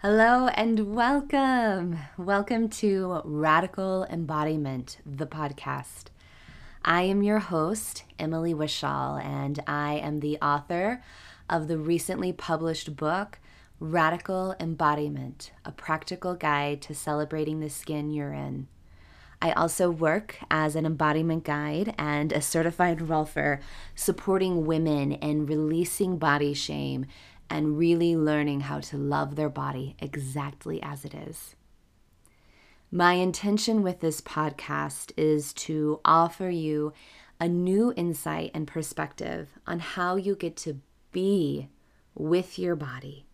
Hello 0.00 0.46
and 0.54 0.94
welcome. 0.94 1.98
Welcome 2.16 2.68
to 2.68 3.20
Radical 3.24 4.04
Embodiment, 4.04 4.98
the 5.04 5.26
podcast. 5.26 6.04
I 6.84 7.02
am 7.02 7.24
your 7.24 7.40
host, 7.40 8.04
Emily 8.16 8.54
Wishall, 8.54 9.20
and 9.20 9.58
I 9.66 9.94
am 9.94 10.20
the 10.20 10.38
author 10.40 11.02
of 11.50 11.66
the 11.66 11.78
recently 11.78 12.32
published 12.32 12.94
book, 12.94 13.40
Radical 13.80 14.54
Embodiment 14.60 15.50
A 15.64 15.72
Practical 15.72 16.36
Guide 16.36 16.80
to 16.82 16.94
Celebrating 16.94 17.58
the 17.58 17.68
Skin 17.68 18.12
You're 18.12 18.32
In. 18.32 18.68
I 19.42 19.50
also 19.52 19.90
work 19.90 20.38
as 20.48 20.76
an 20.76 20.86
embodiment 20.86 21.42
guide 21.42 21.94
and 21.98 22.32
a 22.32 22.40
certified 22.40 22.98
rolfer, 22.98 23.60
supporting 23.96 24.64
women 24.64 25.10
in 25.10 25.46
releasing 25.46 26.18
body 26.18 26.54
shame 26.54 27.06
and 27.50 27.78
really 27.78 28.16
learning 28.16 28.60
how 28.60 28.80
to 28.80 28.96
love 28.96 29.36
their 29.36 29.48
body 29.48 29.96
exactly 29.98 30.82
as 30.82 31.04
it 31.04 31.14
is. 31.14 31.54
My 32.90 33.14
intention 33.14 33.82
with 33.82 34.00
this 34.00 34.20
podcast 34.20 35.12
is 35.16 35.52
to 35.54 36.00
offer 36.04 36.48
you 36.48 36.92
a 37.40 37.48
new 37.48 37.92
insight 37.96 38.50
and 38.54 38.66
perspective 38.66 39.50
on 39.66 39.78
how 39.78 40.16
you 40.16 40.34
get 40.34 40.56
to 40.56 40.80
be 41.12 41.68
with 42.14 42.58
your 42.58 42.74
body 42.74 43.26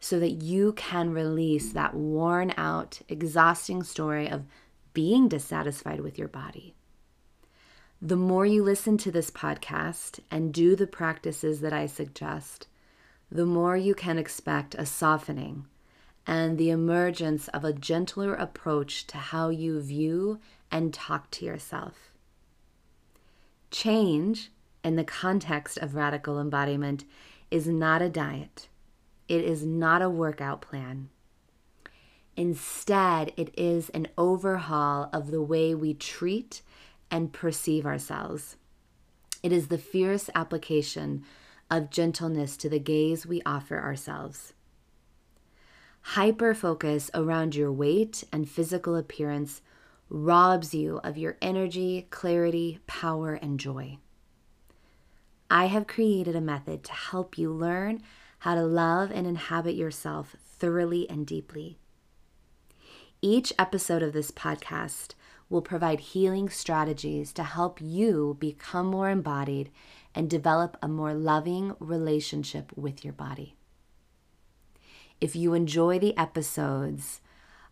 so 0.00 0.20
that 0.20 0.42
you 0.42 0.72
can 0.74 1.10
release 1.10 1.72
that 1.72 1.94
worn 1.94 2.52
out, 2.56 3.00
exhausting 3.08 3.82
story 3.82 4.28
of 4.30 4.44
being 4.92 5.28
dissatisfied 5.28 6.00
with 6.00 6.18
your 6.18 6.28
body. 6.28 6.74
The 8.02 8.16
more 8.16 8.44
you 8.44 8.62
listen 8.62 8.98
to 8.98 9.10
this 9.10 9.30
podcast 9.30 10.20
and 10.30 10.52
do 10.52 10.76
the 10.76 10.86
practices 10.86 11.60
that 11.60 11.72
I 11.72 11.86
suggest, 11.86 12.66
the 13.30 13.46
more 13.46 13.76
you 13.76 13.94
can 13.94 14.18
expect 14.18 14.74
a 14.74 14.84
softening 14.84 15.64
and 16.26 16.58
the 16.58 16.68
emergence 16.68 17.48
of 17.48 17.64
a 17.64 17.72
gentler 17.72 18.34
approach 18.34 19.06
to 19.06 19.16
how 19.16 19.48
you 19.48 19.80
view 19.80 20.40
and 20.70 20.92
talk 20.92 21.30
to 21.30 21.46
yourself. 21.46 22.12
Change, 23.70 24.50
in 24.84 24.96
the 24.96 25.04
context 25.04 25.78
of 25.78 25.94
radical 25.94 26.38
embodiment, 26.38 27.04
is 27.50 27.66
not 27.66 28.02
a 28.02 28.10
diet, 28.10 28.68
it 29.26 29.42
is 29.42 29.64
not 29.64 30.02
a 30.02 30.10
workout 30.10 30.60
plan. 30.60 31.08
Instead, 32.36 33.32
it 33.38 33.54
is 33.58 33.88
an 33.90 34.06
overhaul 34.18 35.08
of 35.14 35.30
the 35.30 35.42
way 35.42 35.74
we 35.74 35.94
treat 35.94 36.60
and 37.10 37.32
perceive 37.32 37.86
ourselves. 37.86 38.56
It 39.42 39.52
is 39.52 39.68
the 39.68 39.78
fierce 39.78 40.28
application 40.34 41.24
of 41.70 41.90
gentleness 41.90 42.56
to 42.58 42.68
the 42.68 42.78
gaze 42.78 43.26
we 43.26 43.42
offer 43.44 43.80
ourselves. 43.80 44.52
Hyper 46.10 46.54
focus 46.54 47.10
around 47.14 47.54
your 47.54 47.72
weight 47.72 48.22
and 48.32 48.48
physical 48.48 48.94
appearance 48.94 49.60
robs 50.08 50.72
you 50.72 51.00
of 51.02 51.18
your 51.18 51.36
energy, 51.42 52.06
clarity, 52.10 52.78
power, 52.86 53.34
and 53.34 53.58
joy. 53.58 53.98
I 55.50 55.66
have 55.66 55.86
created 55.86 56.36
a 56.36 56.40
method 56.40 56.84
to 56.84 56.92
help 56.92 57.36
you 57.36 57.52
learn 57.52 58.02
how 58.40 58.54
to 58.54 58.62
love 58.62 59.10
and 59.10 59.26
inhabit 59.26 59.74
yourself 59.74 60.36
thoroughly 60.44 61.08
and 61.10 61.26
deeply. 61.26 61.78
Each 63.20 63.52
episode 63.58 64.02
of 64.02 64.12
this 64.12 64.30
podcast 64.30 65.14
will 65.48 65.62
provide 65.62 66.00
healing 66.00 66.48
strategies 66.48 67.32
to 67.32 67.42
help 67.42 67.80
you 67.80 68.36
become 68.40 68.86
more 68.86 69.10
embodied 69.10 69.70
and 70.14 70.28
develop 70.28 70.76
a 70.82 70.88
more 70.88 71.14
loving 71.14 71.74
relationship 71.78 72.72
with 72.76 73.04
your 73.04 73.12
body. 73.12 73.54
If 75.20 75.36
you 75.36 75.54
enjoy 75.54 75.98
the 75.98 76.16
episodes, 76.18 77.20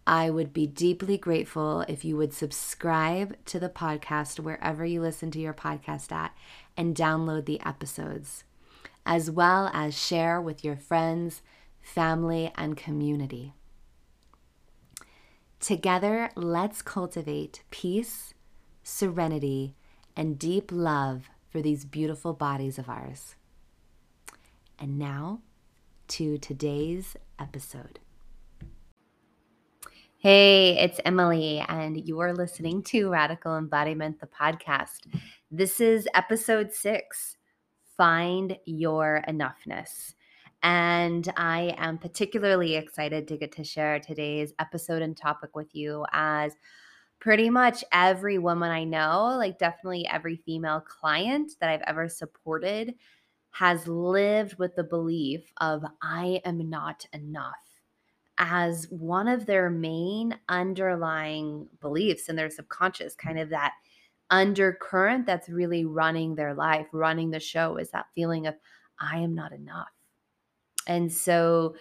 I 0.07 0.31
would 0.31 0.53
be 0.53 0.67
deeply 0.67 1.17
grateful 1.17 1.85
if 1.89 2.05
you 2.05 2.17
would 2.17 2.33
subscribe 2.35 3.37
to 3.47 3.59
the 3.59 3.71
podcast 3.71 4.39
wherever 4.39 4.85
you 4.85 5.01
listen 5.01 5.31
to 5.33 5.41
your 5.41 5.55
podcast 5.55 6.13
at 6.13 6.35
and 6.77 6.95
download 6.95 7.47
the 7.47 7.61
episodes, 7.67 8.45
as 9.07 9.31
well 9.31 9.71
as 9.73 9.99
share 9.99 10.41
with 10.41 10.63
your 10.63 10.77
friends, 10.77 11.43
family, 11.81 12.53
and 12.57 12.77
community. 12.77 13.55
Together, 15.65 16.29
let's 16.37 16.83
cultivate 16.83 17.63
peace, 17.71 18.35
serenity, 18.83 19.75
and 20.15 20.39
deep 20.39 20.71
love 20.71 21.31
for 21.49 21.63
these 21.63 21.87
beautiful 21.87 22.35
bodies 22.35 22.79
of 22.79 22.91
ours. 22.91 23.35
And 24.79 24.99
now 24.99 25.41
to 26.09 26.37
today's 26.37 27.17
episode. 27.39 27.99
Hey, 30.19 30.77
it's 30.79 31.01
Emily, 31.03 31.65
and 31.67 31.97
you 32.07 32.21
are 32.21 32.35
listening 32.35 32.83
to 32.83 33.09
Radical 33.09 33.57
Embodiment, 33.57 34.21
the 34.21 34.27
podcast. 34.27 35.07
This 35.51 35.81
is 35.81 36.07
episode 36.13 36.75
six 36.75 37.39
Find 37.97 38.59
Your 38.67 39.23
Enoughness. 39.27 40.13
And 40.65 41.31
I 41.37 41.75
am 41.77 41.99
particularly 41.99 42.75
excited 42.75 43.29
to 43.29 43.37
get 43.37 43.53
to 43.53 43.65
share 43.65 44.01
today's 44.01 44.55
episode 44.59 45.03
and 45.03 45.15
topic 45.15 45.55
with 45.55 45.75
you 45.75 46.07
as 46.13 46.55
pretty 47.21 47.51
much 47.51 47.85
every 47.93 48.39
woman 48.39 48.71
I 48.71 48.85
know, 48.85 49.37
like 49.37 49.59
definitely 49.59 50.07
every 50.07 50.37
female 50.37 50.81
client 50.81 51.53
that 51.61 51.69
I've 51.69 51.83
ever 51.87 52.09
supported, 52.09 52.95
has 53.51 53.87
lived 53.87 54.59
with 54.59 54.75
the 54.75 54.85
belief 54.85 55.53
of 55.59 55.85
I 56.03 56.41
am 56.47 56.71
not 56.71 57.07
enough 57.13 57.55
as 58.39 58.87
one 58.91 59.29
of 59.29 59.45
their 59.45 59.69
main 59.69 60.35
underlying 60.49 61.69
beliefs 61.81 62.31
in 62.31 62.37
their 62.37 62.51
subconscious, 62.51 63.15
kind 63.15 63.39
of 63.39 63.51
that 63.51 63.75
undercurrent 64.31 65.27
that's 65.27 65.51
really 65.51 65.85
running 65.85 66.35
their 66.35 66.55
life, 66.55 66.87
running 66.91 67.31
the 67.31 67.39
show 67.39 67.77
is 67.77 67.91
that 67.91 68.07
feeling 68.15 68.47
of 68.47 68.55
I 68.99 69.19
am 69.19 69.35
not 69.35 69.53
enough. 69.53 69.89
And 70.87 71.13
so 71.13 71.75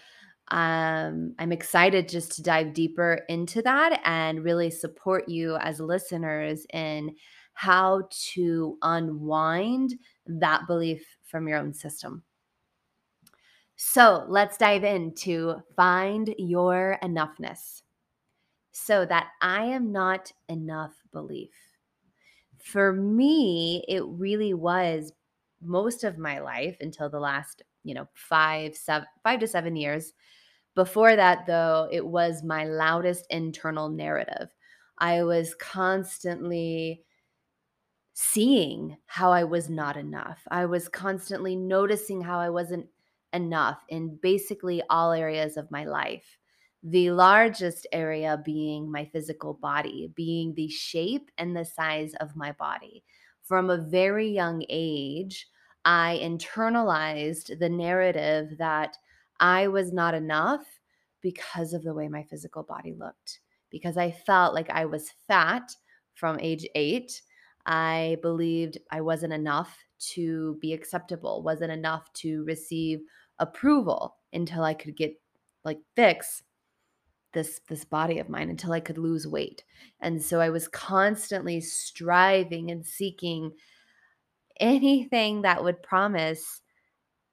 um, 0.49 1.33
I'm 1.39 1.51
excited 1.51 2.09
just 2.09 2.33
to 2.33 2.43
dive 2.43 2.73
deeper 2.73 3.21
into 3.29 3.61
that 3.61 4.01
and 4.05 4.43
really 4.43 4.69
support 4.69 5.27
you 5.29 5.55
as 5.57 5.79
listeners 5.79 6.65
in 6.73 7.15
how 7.53 8.07
to 8.33 8.77
unwind 8.81 9.95
that 10.25 10.67
belief 10.67 11.05
from 11.23 11.47
your 11.47 11.59
own 11.59 11.73
system. 11.73 12.23
So 13.75 14.25
let's 14.27 14.57
dive 14.57 14.83
into 14.83 15.55
find 15.75 16.33
your 16.37 16.97
enoughness. 17.03 17.81
So 18.71 19.05
that 19.05 19.27
I 19.41 19.65
am 19.65 19.91
not 19.91 20.31
enough 20.49 20.93
belief. 21.11 21.51
For 22.57 22.91
me, 22.91 23.83
it 23.87 24.03
really 24.05 24.53
was 24.53 25.11
most 25.61 26.03
of 26.03 26.17
my 26.17 26.39
life 26.39 26.77
until 26.81 27.09
the 27.09 27.19
last 27.19 27.61
you 27.83 27.93
know, 27.93 28.07
five, 28.13 28.75
seven, 28.75 29.07
five 29.23 29.39
to 29.39 29.47
seven 29.47 29.75
years. 29.75 30.13
Before 30.75 31.15
that, 31.15 31.45
though, 31.45 31.87
it 31.91 32.05
was 32.05 32.43
my 32.43 32.65
loudest 32.65 33.27
internal 33.29 33.89
narrative. 33.89 34.49
I 34.97 35.23
was 35.23 35.53
constantly 35.55 37.03
seeing 38.13 38.97
how 39.05 39.31
I 39.31 39.43
was 39.43 39.69
not 39.69 39.97
enough. 39.97 40.41
I 40.49 40.65
was 40.65 40.87
constantly 40.87 41.55
noticing 41.55 42.21
how 42.21 42.39
I 42.39 42.49
wasn't 42.49 42.87
enough 43.33 43.83
in 43.89 44.17
basically 44.21 44.81
all 44.89 45.11
areas 45.11 45.57
of 45.57 45.71
my 45.71 45.85
life. 45.85 46.37
The 46.83 47.11
largest 47.11 47.87
area 47.91 48.41
being 48.43 48.91
my 48.91 49.05
physical 49.05 49.53
body, 49.53 50.11
being 50.15 50.53
the 50.53 50.67
shape 50.67 51.31
and 51.37 51.55
the 51.55 51.65
size 51.65 52.13
of 52.19 52.35
my 52.35 52.51
body. 52.53 53.03
From 53.41 53.69
a 53.69 53.77
very 53.77 54.29
young 54.29 54.63
age, 54.69 55.47
I 55.85 56.19
internalized 56.23 57.59
the 57.59 57.69
narrative 57.69 58.57
that 58.57 58.97
I 59.39 59.67
was 59.67 59.91
not 59.91 60.13
enough 60.13 60.65
because 61.21 61.73
of 61.73 61.83
the 61.83 61.93
way 61.93 62.07
my 62.07 62.23
physical 62.23 62.63
body 62.63 62.93
looked, 62.93 63.39
because 63.69 63.97
I 63.97 64.11
felt 64.11 64.53
like 64.53 64.69
I 64.69 64.85
was 64.85 65.11
fat 65.27 65.75
from 66.13 66.39
age 66.39 66.67
eight. 66.75 67.21
I 67.65 68.17
believed 68.21 68.77
I 68.91 69.01
wasn't 69.01 69.33
enough 69.33 69.77
to 70.13 70.57
be 70.61 70.73
acceptable, 70.73 71.43
wasn't 71.43 71.71
enough 71.71 72.11
to 72.13 72.43
receive 72.43 72.99
approval 73.39 74.17
until 74.33 74.63
I 74.63 74.73
could 74.73 74.95
get 74.95 75.19
like 75.63 75.79
fix 75.95 76.43
this 77.33 77.61
this 77.67 77.83
body 77.83 78.19
of 78.19 78.29
mine 78.29 78.49
until 78.49 78.73
I 78.73 78.79
could 78.79 78.97
lose 78.97 79.27
weight. 79.27 79.63
And 80.01 80.21
so 80.21 80.39
I 80.39 80.49
was 80.49 80.67
constantly 80.67 81.61
striving 81.61 82.69
and 82.69 82.85
seeking 82.85 83.51
anything 84.59 85.41
that 85.43 85.63
would 85.63 85.83
promise 85.83 86.61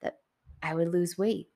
that 0.02 0.18
I 0.62 0.74
would 0.74 0.88
lose 0.92 1.18
weight 1.18 1.48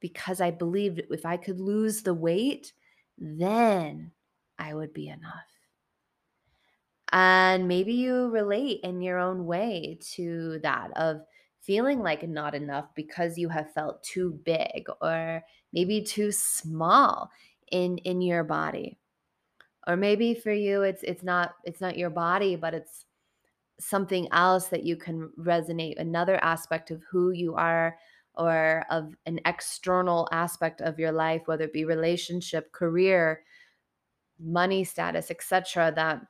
because 0.00 0.40
I 0.40 0.50
believed 0.50 1.02
if 1.10 1.24
I 1.24 1.36
could 1.36 1.60
lose 1.60 2.02
the 2.02 2.14
weight, 2.14 2.72
then 3.18 4.12
I 4.58 4.74
would 4.74 4.92
be 4.92 5.08
enough. 5.08 5.48
And 7.12 7.68
maybe 7.68 7.92
you 7.92 8.28
relate 8.28 8.80
in 8.82 9.00
your 9.00 9.18
own 9.18 9.46
way 9.46 9.98
to 10.14 10.58
that 10.62 10.90
of 10.96 11.22
feeling 11.60 12.00
like 12.00 12.28
not 12.28 12.54
enough 12.54 12.86
because 12.94 13.38
you 13.38 13.48
have 13.48 13.72
felt 13.72 14.02
too 14.02 14.38
big 14.44 14.86
or 15.00 15.42
maybe 15.72 16.02
too 16.02 16.30
small 16.30 17.30
in 17.70 17.96
in 17.98 18.20
your 18.20 18.44
body 18.44 18.98
or 19.86 19.96
maybe 19.96 20.34
for 20.34 20.52
you 20.52 20.82
it's 20.82 21.02
it's 21.02 21.22
not 21.22 21.54
it's 21.64 21.80
not 21.80 21.96
your 21.96 22.10
body 22.10 22.54
but 22.56 22.74
it's 22.74 23.06
something 23.78 24.28
else 24.32 24.68
that 24.68 24.84
you 24.84 24.96
can 24.96 25.30
resonate 25.38 25.98
another 25.98 26.36
aspect 26.42 26.90
of 26.90 27.02
who 27.10 27.30
you 27.30 27.54
are 27.54 27.98
or 28.34 28.84
of 28.90 29.14
an 29.26 29.40
external 29.46 30.28
aspect 30.32 30.80
of 30.80 30.98
your 30.98 31.12
life 31.12 31.42
whether 31.46 31.64
it 31.64 31.72
be 31.72 31.84
relationship 31.84 32.72
career 32.72 33.44
money 34.38 34.84
status 34.84 35.30
etc 35.30 35.92
that 35.94 36.20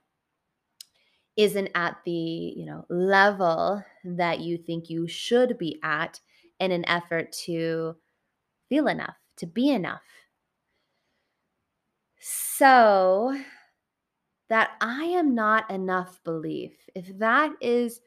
isn't 1.36 1.70
at 1.74 1.96
the 2.04 2.10
you 2.56 2.64
know 2.64 2.84
level 2.88 3.82
that 4.04 4.40
you 4.40 4.56
think 4.56 4.88
you 4.88 5.08
should 5.08 5.58
be 5.58 5.78
at 5.82 6.20
in 6.60 6.70
an 6.70 6.84
effort 6.88 7.32
to 7.32 7.96
feel 8.68 8.86
enough 8.86 9.16
to 9.36 9.46
be 9.46 9.70
enough. 9.70 10.02
So 12.20 13.36
that 14.48 14.72
i 14.80 15.04
am 15.04 15.34
not 15.34 15.70
enough 15.70 16.20
belief 16.24 16.72
if 16.94 17.16
that 17.18 17.52
is 17.60 18.00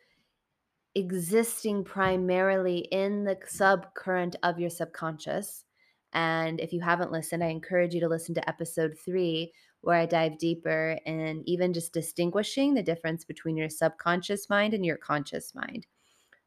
existing 0.95 1.83
primarily 1.83 2.79
in 2.91 3.23
the 3.23 3.35
subcurrent 3.47 4.35
of 4.43 4.59
your 4.59 4.69
subconscious 4.69 5.65
and 6.13 6.59
if 6.59 6.73
you 6.73 6.81
haven't 6.81 7.11
listened 7.11 7.43
i 7.43 7.47
encourage 7.47 7.93
you 7.93 7.99
to 7.99 8.07
listen 8.07 8.33
to 8.33 8.49
episode 8.49 8.97
3 9.03 9.51
where 9.81 9.97
I 9.97 10.05
dive 10.05 10.37
deeper 10.37 10.99
and 11.05 11.47
even 11.47 11.73
just 11.73 11.93
distinguishing 11.93 12.73
the 12.73 12.83
difference 12.83 13.23
between 13.23 13.57
your 13.57 13.69
subconscious 13.69 14.49
mind 14.49 14.73
and 14.73 14.85
your 14.85 14.97
conscious 14.97 15.53
mind. 15.55 15.87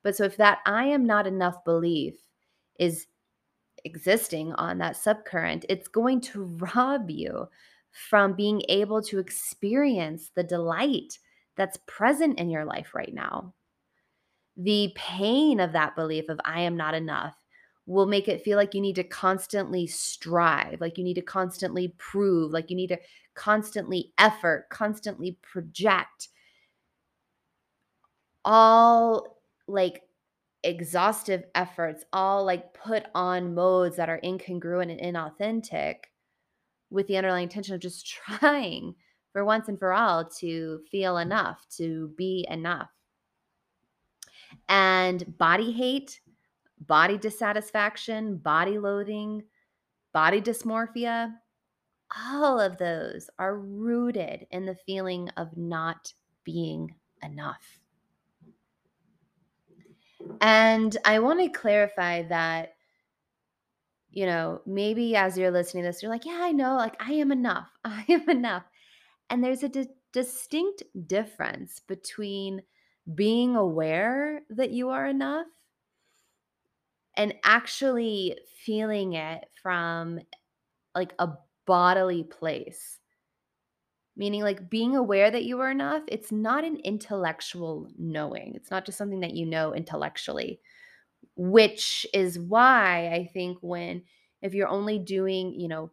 But 0.03 0.17
so 0.17 0.25
if 0.25 0.37
that 0.37 0.59
I 0.67 0.85
am 0.85 1.07
not 1.07 1.27
enough 1.27 1.65
belief 1.65 2.17
is 2.79 3.07
existing 3.85 4.53
on 4.55 4.79
that 4.79 4.97
subcurrent, 4.97 5.65
it's 5.69 5.89
going 5.89 6.21
to 6.23 6.45
rob 6.75 7.11
you 7.11 7.49
from 7.91 8.35
being 8.35 8.63
able 8.69 9.03
to 9.03 9.19
experience 9.19 10.31
the 10.35 10.43
delight 10.43 11.19
that's 11.57 11.79
present 11.87 12.39
in 12.39 12.51
your 12.51 12.65
life 12.65 12.95
right 12.95 13.13
now. 13.13 13.55
The 14.57 14.93
pain 14.95 15.61
of 15.61 15.73
that 15.73 15.97
belief 15.97 16.29
of 16.29 16.41
I 16.45 16.61
am 16.61 16.77
not 16.77 16.95
enough 16.95 17.37
will 17.87 18.07
make 18.07 18.29
it 18.29 18.43
feel 18.43 18.57
like 18.57 18.75
you 18.75 18.81
need 18.81 18.97
to 18.97 19.05
constantly 19.05 19.87
strive, 19.87 20.81
like 20.81 20.97
you 20.97 21.05
need 21.05 21.15
to 21.15 21.23
constantly 21.23 21.95
prove, 21.99 22.53
like 22.53 22.71
you 22.71 22.77
need 22.77 22.89
to 22.89 22.99
constantly 23.35 24.13
effort, 24.19 24.67
constantly 24.71 25.39
project. 25.43 26.29
All 28.45 29.43
like 29.67 30.03
exhaustive 30.63 31.45
efforts, 31.55 32.05
all 32.13 32.45
like 32.45 32.75
put 32.75 33.07
on 33.15 33.55
modes 33.55 33.97
that 33.97 34.09
are 34.09 34.21
incongruent 34.23 34.91
and 34.91 35.01
inauthentic 35.01 35.97
with 36.91 37.07
the 37.07 37.17
underlying 37.17 37.45
intention 37.45 37.75
of 37.75 37.81
just 37.81 38.07
trying 38.41 38.95
for 39.33 39.45
once 39.45 39.69
and 39.69 39.79
for 39.79 39.93
all 39.93 40.25
to 40.25 40.81
feel 40.91 41.19
enough, 41.19 41.65
to 41.77 42.13
be 42.17 42.47
enough. 42.51 42.91
And 44.69 45.39
body 45.39 45.71
hate 45.71 46.21
body 46.87 47.19
dissatisfaction, 47.19 48.39
body 48.39 48.79
loathing, 48.79 49.43
body 50.13 50.41
dysmorphia, 50.41 51.35
all 52.17 52.59
of 52.59 52.79
those 52.79 53.31
are 53.39 53.59
rooted 53.59 54.47
in 54.51 54.67
the 54.67 54.75
feeling 54.87 55.29
of 55.37 55.57
not 55.57 56.13
being 56.45 56.95
enough. 57.23 57.79
And 60.41 60.97
I 61.05 61.19
want 61.19 61.41
to 61.41 61.49
clarify 61.49 62.23
that, 62.25 62.75
you 64.11 64.27
know, 64.27 64.61
maybe 64.67 65.15
as 65.17 65.39
you're 65.39 65.51
listening 65.51 65.85
to 65.85 65.89
this, 65.89 66.03
you're 66.03 66.11
like, 66.11 66.25
yeah, 66.25 66.41
I 66.43 66.53
know, 66.53 66.77
like 66.77 66.97
I 67.01 67.13
am 67.15 67.33
enough. 67.33 67.71
I 67.85 68.05
am 68.09 68.29
enough. 68.29 68.65
And 69.31 69.43
there's 69.45 69.63
a 69.63 69.69
di- 69.69 69.89
distinct 70.13 70.83
difference 71.07 71.81
between 71.81 72.63
being 73.15 73.57
aware 73.57 74.43
that 74.51 74.71
you 74.71 74.91
are 74.91 75.07
enough 75.07 75.47
and 77.17 77.35
actually 77.45 78.39
feeling 78.65 79.15
it 79.15 79.45
from 79.63 80.21
like 80.95 81.15
a 81.19 81.31
bodily 81.67 82.25
place. 82.25 82.99
Meaning, 84.17 84.43
like 84.43 84.69
being 84.69 84.97
aware 84.97 85.31
that 85.31 85.45
you 85.45 85.61
are 85.61 85.71
enough, 85.71 86.03
it's 86.09 86.31
not 86.31 86.65
an 86.65 86.77
intellectual 86.79 87.89
knowing. 87.97 88.55
It's 88.55 88.71
not 88.71 88.85
just 88.85 88.99
something 88.99 89.21
that 89.21 89.35
you 89.35 89.47
know 89.47 89.73
intellectually, 89.73 90.61
which 91.41 92.07
is 92.13 92.39
why 92.39 93.11
I 93.15 93.31
think 93.33 93.57
when, 93.63 94.03
if 94.43 94.53
you're 94.53 94.69
only 94.69 94.99
doing, 94.99 95.59
you 95.59 95.69
know, 95.69 95.91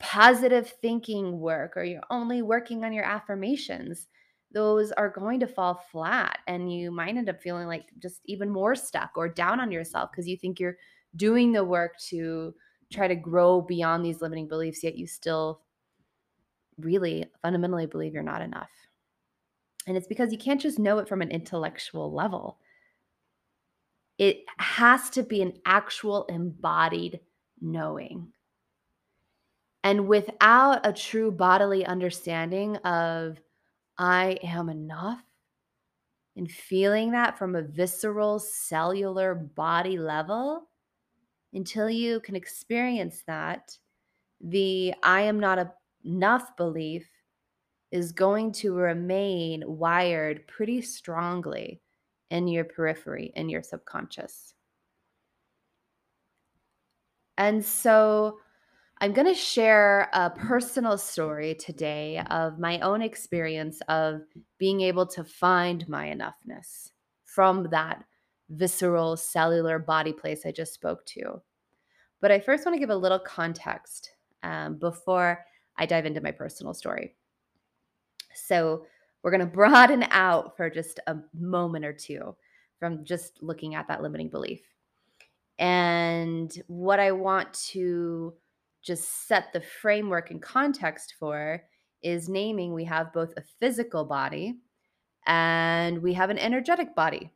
positive 0.00 0.68
thinking 0.82 1.38
work 1.38 1.76
or 1.76 1.84
you're 1.84 2.02
only 2.10 2.42
working 2.42 2.84
on 2.84 2.92
your 2.92 3.04
affirmations, 3.04 4.08
those 4.50 4.90
are 4.90 5.08
going 5.08 5.38
to 5.38 5.46
fall 5.46 5.84
flat 5.92 6.38
and 6.48 6.72
you 6.72 6.90
might 6.90 7.16
end 7.16 7.28
up 7.28 7.40
feeling 7.40 7.68
like 7.68 7.84
just 8.00 8.22
even 8.24 8.50
more 8.50 8.74
stuck 8.74 9.12
or 9.14 9.28
down 9.28 9.60
on 9.60 9.70
yourself 9.70 10.10
because 10.10 10.26
you 10.26 10.36
think 10.36 10.58
you're 10.58 10.78
doing 11.14 11.52
the 11.52 11.62
work 11.62 11.96
to 11.98 12.52
try 12.92 13.06
to 13.06 13.14
grow 13.14 13.60
beyond 13.60 14.04
these 14.04 14.20
limiting 14.20 14.48
beliefs 14.48 14.82
yet 14.82 14.96
you 14.96 15.06
still 15.06 15.60
really 16.78 17.24
fundamentally 17.40 17.86
believe 17.86 18.14
you're 18.14 18.22
not 18.24 18.42
enough. 18.42 18.70
And 19.86 19.96
it's 19.96 20.08
because 20.08 20.32
you 20.32 20.38
can't 20.38 20.60
just 20.60 20.80
know 20.80 20.98
it 20.98 21.08
from 21.08 21.22
an 21.22 21.30
intellectual 21.30 22.12
level 22.12 22.58
it 24.18 24.44
has 24.58 25.10
to 25.10 25.22
be 25.22 25.42
an 25.42 25.54
actual 25.66 26.24
embodied 26.26 27.20
knowing 27.60 28.32
and 29.84 30.08
without 30.08 30.80
a 30.84 30.92
true 30.92 31.30
bodily 31.30 31.84
understanding 31.84 32.76
of 32.78 33.38
I 33.98 34.38
am 34.42 34.70
enough. 34.70 35.22
And 36.36 36.50
feeling 36.50 37.12
that 37.12 37.38
from 37.38 37.54
a 37.54 37.62
visceral, 37.62 38.40
cellular 38.40 39.36
body 39.36 39.98
level, 39.98 40.68
until 41.52 41.88
you 41.88 42.18
can 42.20 42.34
experience 42.34 43.22
that, 43.28 43.78
the 44.40 44.94
I 45.04 45.20
am 45.22 45.38
not 45.38 45.76
enough 46.04 46.56
belief 46.56 47.08
is 47.92 48.10
going 48.10 48.50
to 48.52 48.74
remain 48.74 49.62
wired 49.64 50.48
pretty 50.48 50.80
strongly 50.80 51.82
in 52.30 52.48
your 52.48 52.64
periphery, 52.64 53.32
in 53.34 53.48
your 53.48 53.62
subconscious. 53.62 54.54
And 57.36 57.64
so, 57.64 58.38
I'm 59.00 59.12
going 59.12 59.26
to 59.26 59.34
share 59.34 60.08
a 60.12 60.30
personal 60.30 60.96
story 60.96 61.54
today 61.56 62.22
of 62.30 62.58
my 62.58 62.78
own 62.80 63.02
experience 63.02 63.80
of 63.88 64.22
being 64.58 64.80
able 64.82 65.04
to 65.08 65.24
find 65.24 65.86
my 65.88 66.06
enoughness 66.06 66.90
from 67.24 67.68
that 67.70 68.04
visceral 68.50 69.16
cellular 69.16 69.78
body 69.78 70.12
place 70.12 70.46
I 70.46 70.52
just 70.52 70.74
spoke 70.74 71.04
to. 71.06 71.42
But 72.20 72.30
I 72.30 72.38
first 72.38 72.64
want 72.64 72.76
to 72.76 72.80
give 72.80 72.90
a 72.90 72.96
little 72.96 73.18
context 73.18 74.12
um, 74.42 74.76
before 74.78 75.44
I 75.76 75.86
dive 75.86 76.06
into 76.06 76.20
my 76.20 76.30
personal 76.30 76.72
story. 76.72 77.16
So 78.34 78.86
we're 79.24 79.30
going 79.30 79.40
to 79.40 79.46
broaden 79.46 80.04
out 80.10 80.56
for 80.56 80.70
just 80.70 81.00
a 81.06 81.16
moment 81.32 81.84
or 81.84 81.94
two 81.94 82.36
from 82.78 83.04
just 83.04 83.42
looking 83.42 83.74
at 83.74 83.88
that 83.88 84.02
limiting 84.02 84.28
belief. 84.28 84.60
And 85.58 86.52
what 86.66 87.00
I 87.00 87.10
want 87.10 87.52
to 87.70 88.34
just 88.82 89.26
set 89.26 89.52
the 89.52 89.62
framework 89.62 90.30
and 90.30 90.42
context 90.42 91.14
for 91.18 91.62
is 92.02 92.28
naming 92.28 92.74
we 92.74 92.84
have 92.84 93.14
both 93.14 93.32
a 93.36 93.42
physical 93.58 94.04
body 94.04 94.56
and 95.26 96.02
we 96.02 96.12
have 96.12 96.28
an 96.28 96.38
energetic 96.38 96.94
body. 96.94 97.30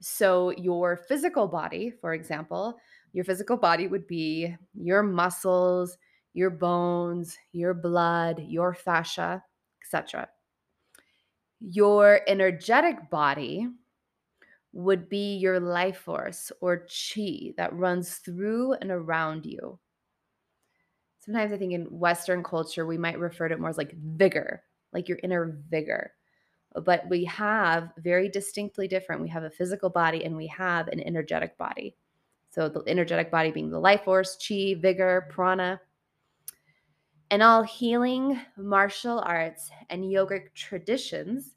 So, 0.00 0.50
your 0.50 0.96
physical 0.96 1.46
body, 1.46 1.90
for 2.00 2.14
example, 2.14 2.78
your 3.12 3.24
physical 3.24 3.56
body 3.56 3.88
would 3.88 4.06
be 4.06 4.54
your 4.74 5.02
muscles, 5.02 5.96
your 6.32 6.50
bones, 6.50 7.36
your 7.52 7.74
blood, 7.74 8.42
your 8.46 8.74
fascia, 8.74 9.42
etc. 9.82 10.28
Your 11.60 12.20
energetic 12.26 13.10
body 13.10 13.68
would 14.72 15.08
be 15.08 15.36
your 15.36 15.58
life 15.58 15.98
force 15.98 16.52
or 16.60 16.86
chi 16.86 17.54
that 17.56 17.72
runs 17.72 18.16
through 18.16 18.74
and 18.74 18.90
around 18.90 19.46
you 19.46 19.78
sometimes 21.26 21.52
I 21.52 21.58
think 21.58 21.72
in 21.72 21.84
Western 21.86 22.42
culture, 22.42 22.86
we 22.86 22.96
might 22.96 23.18
refer 23.18 23.48
to 23.48 23.54
it 23.54 23.60
more 23.60 23.68
as 23.68 23.76
like 23.76 23.94
vigor, 23.96 24.62
like 24.92 25.08
your 25.08 25.18
inner 25.22 25.58
vigor. 25.68 26.12
But 26.84 27.08
we 27.08 27.24
have 27.24 27.90
very 27.98 28.28
distinctly 28.28 28.86
different. 28.86 29.22
We 29.22 29.28
have 29.28 29.42
a 29.42 29.50
physical 29.50 29.90
body 29.90 30.24
and 30.24 30.36
we 30.36 30.46
have 30.48 30.88
an 30.88 31.00
energetic 31.00 31.58
body. 31.58 31.96
So 32.50 32.68
the 32.68 32.82
energetic 32.86 33.30
body 33.30 33.50
being 33.50 33.70
the 33.70 33.78
life 33.78 34.04
force, 34.04 34.36
chi, 34.36 34.76
vigor, 34.78 35.26
prana. 35.30 35.80
And 37.30 37.42
all 37.42 37.62
healing, 37.62 38.40
martial 38.56 39.20
arts, 39.20 39.70
and 39.90 40.04
yogic 40.04 40.54
traditions 40.54 41.56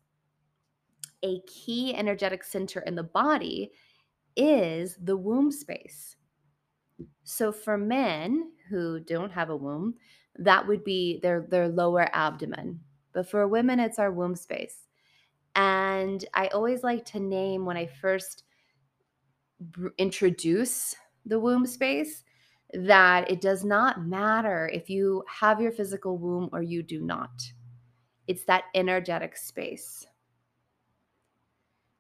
a 1.24 1.42
key 1.42 1.96
energetic 1.96 2.44
center 2.44 2.80
in 2.82 2.96
the 2.96 3.04
body 3.04 3.72
is 4.36 4.98
the 5.02 5.18
womb 5.18 5.52
space. 5.52 6.16
So 7.24 7.52
for 7.52 7.78
men 7.78 8.52
who 8.70 9.00
don't 9.00 9.32
have 9.32 9.50
a 9.50 9.56
womb, 9.56 9.96
that 10.38 10.68
would 10.68 10.84
be 10.84 11.20
their 11.22 11.46
their 11.50 11.68
lower 11.68 12.10
abdomen. 12.16 12.80
But 13.14 13.30
for 13.30 13.48
women 13.48 13.80
it's 13.80 14.00
our 14.00 14.12
womb 14.12 14.36
space. 14.36 14.88
And 15.56 16.24
I 16.34 16.48
always 16.48 16.84
like 16.84 17.06
to 17.06 17.20
name 17.20 17.66
when 17.66 17.76
I 17.76 17.88
first 17.88 18.44
introduce 19.98 20.96
the 21.26 21.40
womb 21.40 21.66
space 21.66 22.24
that 22.74 23.30
it 23.30 23.42
does 23.42 23.64
not 23.64 24.06
matter 24.06 24.70
if 24.74 24.90
you 24.90 25.24
have 25.28 25.62
your 25.62 25.72
physical 25.72 26.18
womb 26.18 26.50
or 26.52 26.62
you 26.62 26.84
do 26.84 27.02
not. 27.02 27.42
It's 28.28 28.44
that 28.46 28.66
energetic 28.76 29.36
space. 29.36 30.06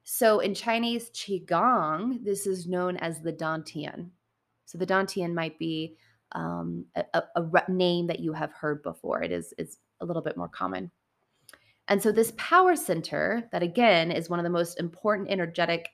So 0.04 0.40
in 0.40 0.54
Chinese 0.54 1.10
Qigong, 1.12 2.24
this 2.24 2.48
is 2.48 2.68
known 2.68 2.98
as 2.98 3.22
the 3.22 3.34
Dantian. 3.34 4.10
So 4.66 4.78
the 4.78 4.86
Dantian 4.86 5.34
might 5.34 5.58
be 5.58 5.98
um, 6.34 6.86
a, 6.96 7.24
a, 7.36 7.72
name 7.72 8.06
that 8.08 8.20
you 8.20 8.34
have 8.34 8.52
heard 8.52 8.84
before. 8.84 9.24
It 9.24 9.32
is 9.32 9.54
it's 9.58 9.78
a 10.02 10.06
little 10.06 10.22
bit 10.22 10.38
more 10.38 10.48
common. 10.48 10.92
And 11.88 12.02
so 12.02 12.12
this 12.12 12.34
power 12.38 12.76
center, 12.76 13.50
that 13.52 13.64
again 13.64 14.12
is 14.12 14.30
one 14.30 14.38
of 14.40 14.44
the 14.44 14.50
most 14.50 14.80
important 14.80 15.30
energetic 15.32 15.90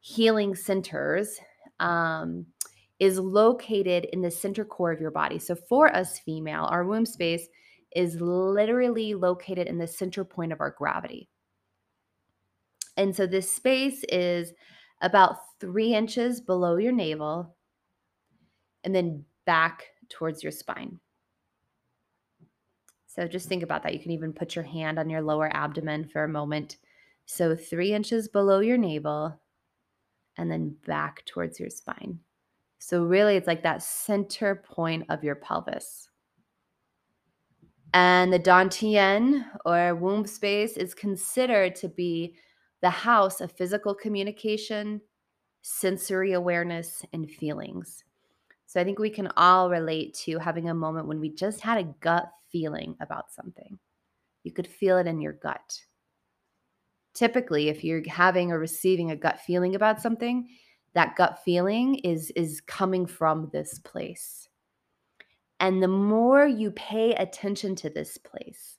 healing 0.00 0.54
centers, 0.54 1.40
um, 1.80 2.44
is 3.00 3.18
located 3.18 4.04
in 4.12 4.20
the 4.20 4.30
center 4.30 4.64
core 4.64 4.92
of 4.92 5.00
your 5.00 5.10
body. 5.10 5.38
So 5.38 5.54
for 5.54 5.94
us 5.94 6.18
female, 6.18 6.64
our 6.64 6.84
womb 6.84 7.06
space 7.06 7.48
is 7.96 8.20
literally 8.20 9.14
located 9.14 9.66
in 9.66 9.78
the 9.78 9.86
center 9.86 10.22
point 10.22 10.52
of 10.52 10.60
our 10.60 10.70
gravity. 10.70 11.28
And 12.96 13.16
so 13.16 13.26
this 13.26 13.50
space 13.50 14.04
is 14.10 14.52
about 15.00 15.38
three 15.58 15.94
inches 15.94 16.40
below 16.40 16.76
your 16.76 16.92
navel 16.92 17.56
and 18.84 18.94
then 18.94 19.24
back 19.46 19.86
towards 20.10 20.42
your 20.42 20.52
spine. 20.52 21.00
So 23.06 23.26
just 23.26 23.48
think 23.48 23.62
about 23.62 23.82
that. 23.82 23.94
You 23.94 24.00
can 24.00 24.12
even 24.12 24.32
put 24.32 24.54
your 24.54 24.64
hand 24.64 24.98
on 24.98 25.08
your 25.10 25.22
lower 25.22 25.50
abdomen 25.56 26.08
for 26.08 26.24
a 26.24 26.28
moment. 26.28 26.76
So 27.24 27.56
three 27.56 27.92
inches 27.94 28.28
below 28.28 28.60
your 28.60 28.78
navel 28.78 29.40
and 30.36 30.50
then 30.50 30.76
back 30.86 31.24
towards 31.24 31.58
your 31.58 31.70
spine. 31.70 32.20
So 32.80 33.04
really, 33.04 33.36
it's 33.36 33.46
like 33.46 33.62
that 33.62 33.82
center 33.82 34.56
point 34.56 35.04
of 35.10 35.22
your 35.22 35.36
pelvis. 35.36 36.08
And 37.92 38.32
the 38.32 38.38
Dantian 38.38 39.44
or 39.66 39.94
womb 39.94 40.26
space 40.26 40.78
is 40.78 40.94
considered 40.94 41.76
to 41.76 41.88
be 41.88 42.36
the 42.80 42.90
house 42.90 43.42
of 43.42 43.52
physical 43.52 43.94
communication, 43.94 45.02
sensory 45.60 46.32
awareness, 46.32 47.04
and 47.12 47.30
feelings. 47.30 48.02
So 48.64 48.80
I 48.80 48.84
think 48.84 48.98
we 48.98 49.10
can 49.10 49.28
all 49.36 49.68
relate 49.68 50.14
to 50.24 50.38
having 50.38 50.70
a 50.70 50.74
moment 50.74 51.06
when 51.06 51.20
we 51.20 51.28
just 51.28 51.60
had 51.60 51.76
a 51.76 51.94
gut 52.00 52.30
feeling 52.50 52.96
about 53.00 53.30
something. 53.30 53.78
You 54.42 54.52
could 54.52 54.66
feel 54.66 54.96
it 54.96 55.06
in 55.06 55.20
your 55.20 55.34
gut. 55.34 55.80
Typically, 57.12 57.68
if 57.68 57.84
you're 57.84 58.08
having 58.08 58.52
or 58.52 58.58
receiving 58.58 59.10
a 59.10 59.16
gut 59.16 59.38
feeling 59.40 59.74
about 59.74 60.00
something, 60.00 60.48
that 60.94 61.16
gut 61.16 61.40
feeling 61.44 61.96
is 61.96 62.30
is 62.36 62.60
coming 62.60 63.06
from 63.06 63.48
this 63.52 63.78
place. 63.78 64.48
And 65.60 65.82
the 65.82 65.88
more 65.88 66.46
you 66.46 66.70
pay 66.70 67.12
attention 67.14 67.76
to 67.76 67.90
this 67.90 68.16
place, 68.16 68.78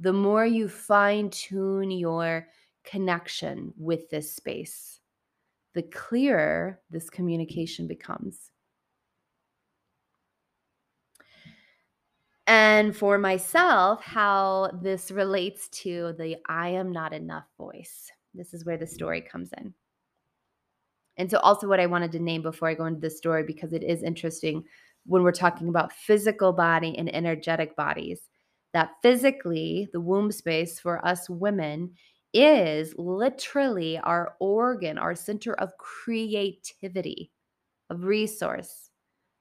the 0.00 0.12
more 0.12 0.44
you 0.44 0.68
fine 0.68 1.30
tune 1.30 1.90
your 1.90 2.48
connection 2.84 3.72
with 3.76 4.10
this 4.10 4.34
space, 4.34 5.00
the 5.74 5.82
clearer 5.82 6.80
this 6.90 7.08
communication 7.08 7.86
becomes. 7.86 8.50
And 12.48 12.96
for 12.96 13.16
myself, 13.18 14.02
how 14.02 14.72
this 14.82 15.12
relates 15.12 15.68
to 15.68 16.14
the 16.18 16.36
I 16.48 16.70
am 16.70 16.90
not 16.90 17.12
enough 17.12 17.46
voice. 17.56 18.10
This 18.34 18.52
is 18.52 18.64
where 18.64 18.76
the 18.76 18.86
story 18.86 19.20
comes 19.20 19.50
in. 19.56 19.72
And 21.16 21.30
so, 21.30 21.38
also, 21.38 21.68
what 21.68 21.80
I 21.80 21.86
wanted 21.86 22.12
to 22.12 22.18
name 22.18 22.42
before 22.42 22.68
I 22.68 22.74
go 22.74 22.86
into 22.86 23.00
the 23.00 23.10
story, 23.10 23.42
because 23.42 23.72
it 23.72 23.82
is 23.82 24.02
interesting 24.02 24.64
when 25.04 25.22
we're 25.22 25.32
talking 25.32 25.68
about 25.68 25.92
physical 25.92 26.52
body 26.52 26.96
and 26.96 27.14
energetic 27.14 27.76
bodies, 27.76 28.30
that 28.72 28.92
physically, 29.02 29.88
the 29.92 30.00
womb 30.00 30.32
space 30.32 30.80
for 30.80 31.04
us 31.06 31.28
women 31.28 31.92
is 32.32 32.94
literally 32.96 33.98
our 33.98 34.36
organ, 34.40 34.96
our 34.96 35.14
center 35.14 35.52
of 35.54 35.76
creativity, 35.76 37.30
of 37.90 38.04
resource, 38.04 38.90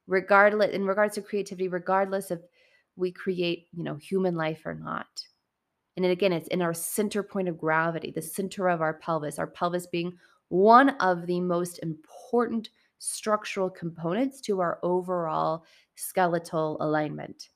regardless 0.08 0.72
in 0.72 0.86
regards 0.86 1.16
to 1.16 1.22
creativity, 1.22 1.70
regardless 1.70 2.32
of 2.32 2.42
we 2.98 3.12
create, 3.12 3.68
you 3.72 3.84
know, 3.84 3.96
human 3.96 4.36
life 4.36 4.66
or 4.66 4.74
not. 4.74 5.08
And 5.96 6.06
again, 6.06 6.34
it's 6.34 6.48
in 6.50 6.62
our 6.62 6.74
center 6.74 7.24
point 7.24 7.48
of 7.48 7.58
gravity, 7.58 8.12
the 8.12 8.22
center 8.22 8.68
of 8.68 8.82
our 8.82 8.96
pelvis, 8.96 9.40
our 9.40 9.48
pelvis 9.48 9.88
being 9.88 10.18
one 10.52 10.90
of 11.00 11.28
the 11.28 11.40
most 11.40 11.80
important 11.82 12.70
structural 13.00 13.70
components 13.70 14.42
to 14.42 14.60
our 14.60 14.80
overall 14.84 15.64
skeletal 15.96 16.76
alignment. 16.82 17.50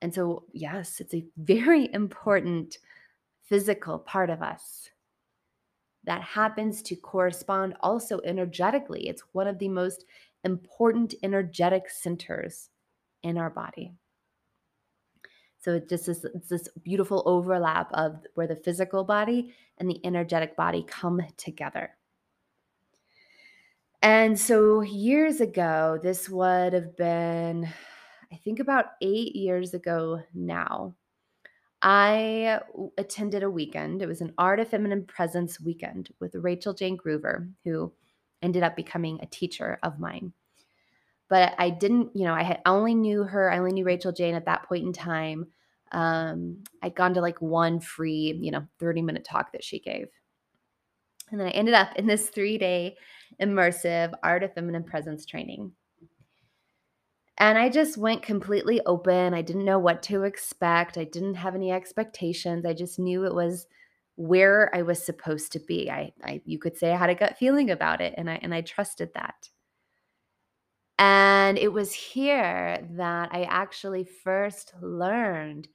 And 0.00 0.12
so, 0.12 0.44
yes, 0.52 1.00
it's 1.00 1.12
a 1.12 1.26
very 1.36 1.92
important 1.92 2.78
physical 3.42 3.98
part 3.98 4.30
of 4.30 4.40
us 4.40 4.88
that 6.04 6.22
happens 6.22 6.80
to 6.84 6.96
correspond 6.96 7.76
also 7.80 8.20
energetically. 8.24 9.06
It's 9.06 9.22
one 9.32 9.46
of 9.46 9.58
the 9.58 9.68
most 9.68 10.06
important 10.44 11.14
energetic 11.22 11.90
centers 11.90 12.70
in 13.22 13.36
our 13.36 13.50
body. 13.50 13.92
So 15.64 15.72
it 15.72 15.88
just 15.88 16.10
is 16.10 16.26
it's 16.26 16.50
this 16.50 16.68
beautiful 16.82 17.22
overlap 17.24 17.90
of 17.94 18.18
where 18.34 18.46
the 18.46 18.54
physical 18.54 19.02
body 19.02 19.54
and 19.78 19.88
the 19.88 19.98
energetic 20.04 20.56
body 20.56 20.84
come 20.86 21.22
together. 21.38 21.96
And 24.02 24.38
so 24.38 24.82
years 24.82 25.40
ago, 25.40 25.98
this 26.02 26.28
would 26.28 26.74
have 26.74 26.94
been, 26.98 27.66
I 28.30 28.36
think 28.44 28.60
about 28.60 28.88
eight 29.00 29.34
years 29.34 29.72
ago 29.72 30.22
now, 30.34 30.94
I 31.80 32.60
attended 32.98 33.42
a 33.42 33.50
weekend. 33.50 34.02
It 34.02 34.06
was 34.06 34.20
an 34.20 34.34
Art 34.36 34.60
of 34.60 34.68
Feminine 34.68 35.06
Presence 35.06 35.58
weekend 35.58 36.10
with 36.20 36.34
Rachael 36.34 36.74
Jayne 36.74 36.98
Groover, 36.98 37.50
who 37.64 37.90
ended 38.42 38.62
up 38.62 38.76
becoming 38.76 39.18
a 39.22 39.26
teacher 39.26 39.78
of 39.82 39.98
mine. 39.98 40.34
But 41.34 41.56
I 41.58 41.68
didn't, 41.68 42.14
you 42.14 42.26
know, 42.26 42.32
I 42.32 42.44
had 42.44 42.60
only 42.64 42.94
knew 42.94 43.24
her, 43.24 43.50
I 43.50 43.58
only 43.58 43.72
knew 43.72 43.84
Rachael 43.84 44.12
Jayne 44.12 44.36
at 44.36 44.44
that 44.44 44.68
point 44.68 44.86
in 44.86 44.92
time. 44.92 45.46
Um, 45.90 46.62
I'd 46.80 46.94
gone 46.94 47.14
to 47.14 47.20
like 47.20 47.42
one 47.42 47.80
free, 47.80 48.38
you 48.40 48.52
know, 48.52 48.64
30 48.78 49.02
minute 49.02 49.24
talk 49.24 49.50
that 49.50 49.64
she 49.64 49.80
gave. 49.80 50.06
And 51.32 51.40
then 51.40 51.48
I 51.48 51.50
ended 51.50 51.74
up 51.74 51.88
in 51.96 52.06
this 52.06 52.30
three 52.30 52.56
day 52.56 52.94
immersive 53.42 54.12
Art 54.22 54.44
of 54.44 54.54
Feminine 54.54 54.84
Presence 54.84 55.26
training. 55.26 55.72
And 57.36 57.58
I 57.58 57.68
just 57.68 57.98
went 57.98 58.22
completely 58.22 58.80
open. 58.86 59.34
I 59.34 59.42
didn't 59.42 59.64
know 59.64 59.80
what 59.80 60.04
to 60.04 60.22
expect. 60.22 60.96
I 60.96 61.02
didn't 61.02 61.34
have 61.34 61.56
any 61.56 61.72
expectations. 61.72 62.64
I 62.64 62.74
just 62.74 63.00
knew 63.00 63.24
it 63.24 63.34
was 63.34 63.66
where 64.14 64.70
I 64.72 64.82
was 64.82 65.04
supposed 65.04 65.50
to 65.50 65.58
be. 65.58 65.90
I, 65.90 66.12
I 66.22 66.42
you 66.44 66.60
could 66.60 66.76
say 66.76 66.92
I 66.92 66.96
had 66.96 67.10
a 67.10 67.16
gut 67.16 67.38
feeling 67.38 67.72
about 67.72 68.00
it 68.00 68.14
and 68.16 68.30
I 68.30 68.38
and 68.40 68.54
I 68.54 68.60
trusted 68.60 69.10
that. 69.14 69.48
And 70.98 71.58
it 71.58 71.72
was 71.72 71.92
here 71.92 72.86
that 72.92 73.28
I 73.32 73.42
actually 73.44 74.04
first 74.04 74.72
learned 74.80 75.68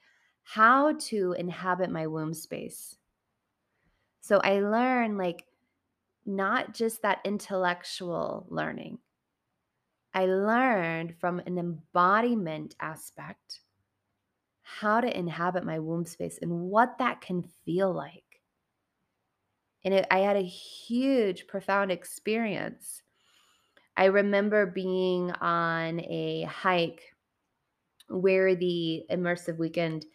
how 0.43 0.93
to 0.93 1.33
inhabit 1.33 1.91
my 1.91 2.07
womb 2.07 2.33
space. 2.33 2.95
So 4.21 4.39
I 4.43 4.61
learned 4.61 5.17
like 5.17 5.45
not 6.25 6.73
just 6.73 7.01
that 7.01 7.19
intellectual 7.25 8.45
learning, 8.49 8.99
I 10.13 10.25
learned 10.25 11.15
from 11.19 11.39
an 11.45 11.57
embodiment 11.57 12.75
aspect 12.79 13.61
how 14.61 15.01
to 15.01 15.17
inhabit 15.17 15.65
my 15.65 15.79
womb 15.79 16.05
space 16.05 16.39
and 16.41 16.51
what 16.51 16.97
that 16.99 17.21
can 17.21 17.43
feel 17.65 17.91
like. 17.91 18.23
And 19.83 19.93
it, 19.93 20.07
I 20.11 20.19
had 20.19 20.35
a 20.35 20.41
huge, 20.41 21.47
profound 21.47 21.91
experience. 21.91 23.01
I 23.97 24.05
remember 24.05 24.65
being 24.65 25.31
on 25.31 25.99
a 26.01 26.43
hike 26.43 27.01
where 28.07 28.55
the 28.55 29.05
immersive 29.11 29.57
weekend, 29.57 30.05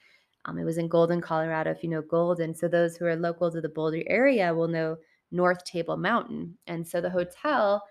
um, 0.45 0.59
it 0.59 0.65
was 0.65 0.79
in 0.79 0.89
Golden, 0.89 1.21
Colorado, 1.21 1.71
if 1.71 1.83
you 1.83 1.89
know 1.91 2.03
Golden. 2.03 2.55
So 2.55 2.69
those 2.69 2.97
who 2.97 3.07
are 3.07 3.17
local 3.17 3.51
to 3.51 3.61
the 3.61 3.69
Boulder 3.69 4.03
area 4.07 4.55
will 4.55 4.69
know 4.69 4.97
North 5.31 5.65
Table 5.65 5.97
Mountain. 5.97 6.57
And 6.67 6.87
so 6.87 7.01
the 7.01 7.11
hotel 7.11 7.85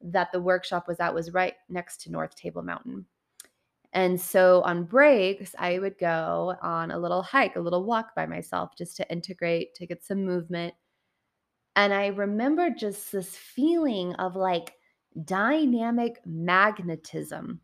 that 0.00 0.32
the 0.32 0.40
workshop 0.40 0.88
was 0.88 1.00
at 1.00 1.14
was 1.14 1.32
right 1.32 1.54
next 1.68 2.00
to 2.02 2.10
North 2.10 2.34
Table 2.34 2.62
Mountain. 2.62 3.06
And 3.92 4.20
so 4.20 4.62
on 4.62 4.84
breaks, 4.84 5.54
I 5.58 5.78
would 5.78 5.98
go 5.98 6.54
on 6.62 6.90
a 6.92 6.98
little 6.98 7.22
hike, 7.22 7.56
a 7.56 7.60
little 7.60 7.84
walk 7.84 8.14
by 8.14 8.24
myself 8.24 8.76
just 8.78 8.96
to 8.98 9.10
integrate, 9.10 9.74
to 9.74 9.86
get 9.86 10.04
some 10.04 10.24
movement. 10.24 10.74
And 11.76 11.92
I 11.92 12.08
remember 12.08 12.70
just 12.70 13.10
this 13.10 13.36
feeling 13.36 14.14
of 14.14 14.36
like 14.36 14.74
dynamic 15.24 16.20
magnetism, 16.24 17.60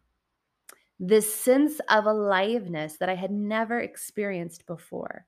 this 0.99 1.33
sense 1.33 1.81
of 1.89 2.07
aliveness 2.07 2.97
that 2.99 3.09
I 3.09 3.15
had 3.15 3.31
never 3.31 3.81
experienced 3.81 4.67
before, 4.67 5.27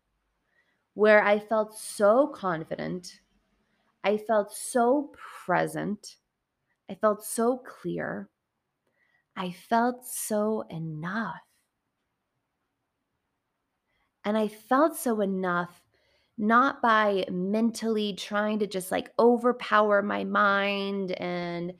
where 0.95 1.23
I 1.23 1.39
felt 1.39 1.79
so 1.79 2.29
confident. 2.29 3.21
I 4.03 4.17
felt 4.17 4.53
so 4.53 5.13
present. 5.45 6.17
I 6.89 6.95
felt 6.95 7.25
so 7.25 7.59
clear. 7.59 8.29
I 9.37 9.53
felt 9.53 10.07
so 10.07 10.63
enough. 10.71 11.43
And 14.25 14.37
I 14.37 14.49
felt 14.49 14.97
so 14.97 15.21
enough 15.21 15.83
not 16.37 16.81
by 16.81 17.25
mentally 17.31 18.15
trying 18.15 18.61
to 18.61 18.67
just 18.67 18.93
like 18.93 19.13
overpower 19.19 20.03
my 20.03 20.25
mind 20.25 21.13
and 21.13 21.73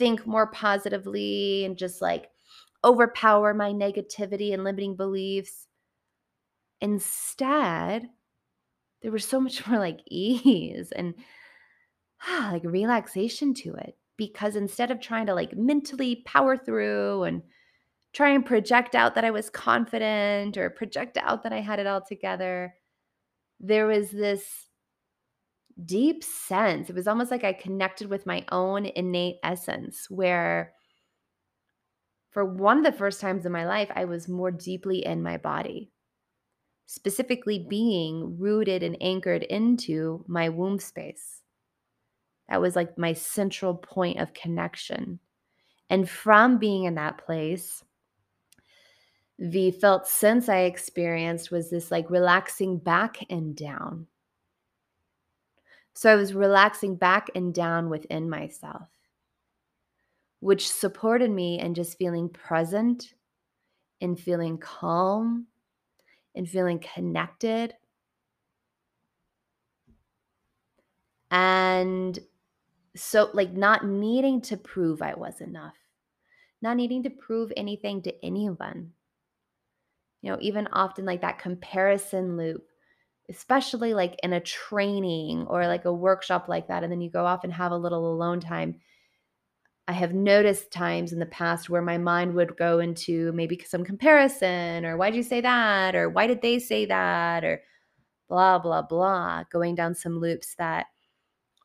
think 0.00 0.26
more 0.26 0.46
positively 0.46 1.62
and 1.66 1.76
just 1.76 2.00
like 2.00 2.30
overpower 2.82 3.52
my 3.52 3.70
negativity 3.70 4.54
and 4.54 4.64
limiting 4.64 4.96
beliefs. 4.96 5.66
Instead, 6.80 8.08
there 9.02 9.12
was 9.12 9.26
so 9.26 9.38
much 9.38 9.66
more 9.68 9.78
like 9.78 10.00
ease 10.08 10.90
and 10.90 11.14
like 12.28 12.64
relaxation 12.64 13.52
to 13.52 13.74
it 13.74 13.98
because 14.16 14.56
instead 14.56 14.90
of 14.90 15.00
trying 15.00 15.26
to 15.26 15.34
like 15.34 15.54
mentally 15.54 16.22
power 16.24 16.56
through 16.56 17.24
and 17.24 17.42
try 18.14 18.30
and 18.30 18.46
project 18.46 18.94
out 18.94 19.14
that 19.14 19.24
I 19.24 19.30
was 19.30 19.50
confident 19.50 20.56
or 20.56 20.70
project 20.70 21.18
out 21.18 21.42
that 21.42 21.52
I 21.52 21.60
had 21.60 21.78
it 21.78 21.86
all 21.86 22.00
together, 22.00 22.74
there 23.60 23.86
was 23.86 24.10
this 24.10 24.69
deep 25.84 26.24
sense. 26.24 26.90
It 26.90 26.96
was 26.96 27.08
almost 27.08 27.30
like 27.30 27.44
I 27.44 27.52
connected 27.52 28.08
with 28.08 28.26
my 28.26 28.44
own 28.50 28.86
innate 28.86 29.38
essence, 29.42 30.08
where 30.10 30.74
for 32.30 32.44
one 32.44 32.78
of 32.78 32.84
the 32.84 32.96
first 32.96 33.20
times 33.20 33.44
in 33.44 33.52
my 33.52 33.66
life, 33.66 33.90
I 33.94 34.04
was 34.04 34.28
more 34.28 34.50
deeply 34.50 35.04
in 35.04 35.22
my 35.22 35.36
body, 35.36 35.90
specifically 36.86 37.66
being 37.68 38.38
rooted 38.38 38.82
and 38.82 38.96
anchored 39.00 39.42
into 39.44 40.24
my 40.28 40.48
womb 40.48 40.78
space. 40.78 41.42
That 42.48 42.60
was 42.60 42.76
like 42.76 42.98
my 42.98 43.12
central 43.12 43.74
point 43.74 44.20
of 44.20 44.34
connection. 44.34 45.20
And 45.88 46.08
from 46.08 46.58
being 46.58 46.84
in 46.84 46.94
that 46.96 47.18
place, 47.18 47.84
the 49.38 49.70
felt 49.70 50.06
sense 50.06 50.48
I 50.48 50.60
experienced 50.60 51.50
was 51.50 51.70
this 51.70 51.90
like 51.90 52.10
relaxing 52.10 52.78
back 52.78 53.24
and 53.30 53.56
down. 53.56 54.06
So 56.00 56.10
I 56.10 56.16
was 56.16 56.32
relaxing 56.32 56.96
back 56.96 57.28
and 57.34 57.52
down 57.52 57.90
within 57.90 58.30
myself, 58.30 58.88
which 60.40 60.66
supported 60.66 61.30
me 61.30 61.60
in 61.60 61.74
just 61.74 61.98
feeling 61.98 62.30
present 62.30 63.12
and 64.00 64.18
feeling 64.18 64.56
calm 64.56 65.48
and 66.34 66.48
feeling 66.48 66.78
connected. 66.78 67.74
And 71.30 72.18
so 72.96 73.28
like 73.34 73.52
not 73.52 73.84
needing 73.84 74.40
to 74.40 74.56
prove 74.56 75.02
I 75.02 75.12
was 75.12 75.42
enough, 75.42 75.76
not 76.62 76.78
needing 76.78 77.02
to 77.02 77.10
prove 77.10 77.52
anything 77.58 78.00
to 78.04 78.24
anyone. 78.24 78.92
You 80.22 80.32
know, 80.32 80.38
even 80.40 80.66
often 80.72 81.04
like 81.04 81.20
that 81.20 81.40
comparison 81.40 82.38
loop, 82.38 82.69
especially 83.30 83.94
like 83.94 84.16
in 84.22 84.32
a 84.32 84.40
training 84.40 85.46
or 85.46 85.66
like 85.66 85.84
a 85.84 85.92
workshop 85.92 86.48
like 86.48 86.68
that, 86.68 86.82
and 86.82 86.92
then 86.92 87.00
you 87.00 87.08
go 87.08 87.24
off 87.24 87.44
and 87.44 87.52
have 87.52 87.72
a 87.72 87.76
little 87.76 88.12
alone 88.12 88.40
time. 88.40 88.80
I 89.88 89.92
have 89.92 90.12
noticed 90.14 90.70
times 90.72 91.12
in 91.12 91.18
the 91.18 91.26
past 91.26 91.70
where 91.70 91.82
my 91.82 91.98
mind 91.98 92.34
would 92.34 92.56
go 92.56 92.78
into 92.78 93.32
maybe 93.32 93.60
some 93.66 93.84
comparison 93.84 94.84
or 94.84 94.96
why'd 94.96 95.16
you 95.16 95.22
say 95.22 95.40
that 95.40 95.96
or 95.96 96.08
why 96.08 96.26
did 96.26 96.42
they 96.42 96.58
say 96.60 96.86
that 96.86 97.44
or 97.44 97.62
blah, 98.28 98.58
blah, 98.58 98.82
blah, 98.82 99.44
going 99.50 99.74
down 99.74 99.94
some 99.94 100.20
loops 100.20 100.54
that 100.58 100.86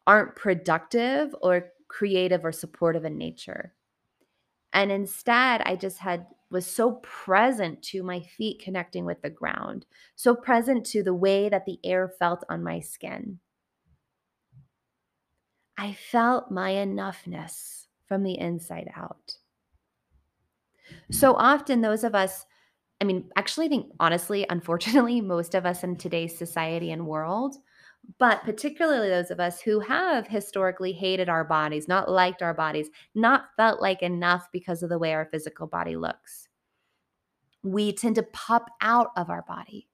aren't 0.08 0.36
productive 0.36 1.36
or 1.41 1.71
creative 1.88 2.43
or 2.43 2.51
supportive 2.51 3.06
in 3.06 3.17
nature. 3.17 3.73
And 4.73 4.91
instead, 4.91 5.62
I 5.62 5.75
just 5.75 5.99
had 5.99 6.25
was 6.56 6.65
so 6.65 6.94
present 7.04 7.84
to 7.84 8.02
my 8.02 8.22
feet 8.22 8.62
connecting 8.63 9.06
with 9.06 9.22
the 9.22 9.30
ground, 9.30 9.86
so 10.15 10.34
present 10.34 10.86
to 10.88 11.04
the 11.04 11.13
way 11.13 11.50
that 11.50 11.65
the 11.65 11.80
air 11.84 12.08
felt 12.08 12.46
on 12.50 12.63
my 12.63 12.80
skin. 12.80 13.41
I 15.78 15.94
felt 15.94 16.52
my 16.52 16.72
enoughness 16.74 17.88
from 18.08 18.24
the 18.24 18.38
inside 18.38 18.91
out. 18.94 19.38
So 21.12 21.34
often, 21.36 21.82
those 21.82 22.04
of 22.04 22.15
us, 22.15 22.46
I 23.02 23.06
mean, 23.06 23.32
actually, 23.36 23.68
I 23.68 23.70
think 23.70 23.94
honestly, 24.00 24.46
unfortunately, 24.50 25.22
most 25.24 25.56
of 25.56 25.65
us 25.65 25.84
in 25.84 25.98
today's 25.98 26.38
society 26.38 26.91
and 26.91 27.08
world 27.08 27.58
but 28.18 28.44
particularly 28.44 29.10
those 29.10 29.32
of 29.32 29.39
us 29.39 29.62
who 29.62 29.80
have 29.80 30.28
historically 30.28 30.94
hated 30.94 31.30
our 31.30 31.44
bodies, 31.44 31.88
not 31.88 32.10
liked 32.10 32.41
our 32.41 32.54
bodies, 32.54 32.89
not 33.13 33.46
felt 33.58 33.82
like 33.82 34.02
enough 34.02 34.48
because 34.52 34.84
of 34.84 34.89
the 34.89 35.00
way 35.00 35.13
our 35.13 35.26
physical 35.26 35.68
body 35.68 35.96
looks. 35.96 36.48
We 37.63 37.94
tend 37.94 38.15
to 38.15 38.24
pop 38.24 38.70
out 38.82 39.12
of 39.15 39.30
our 39.30 39.44
body, 39.44 39.88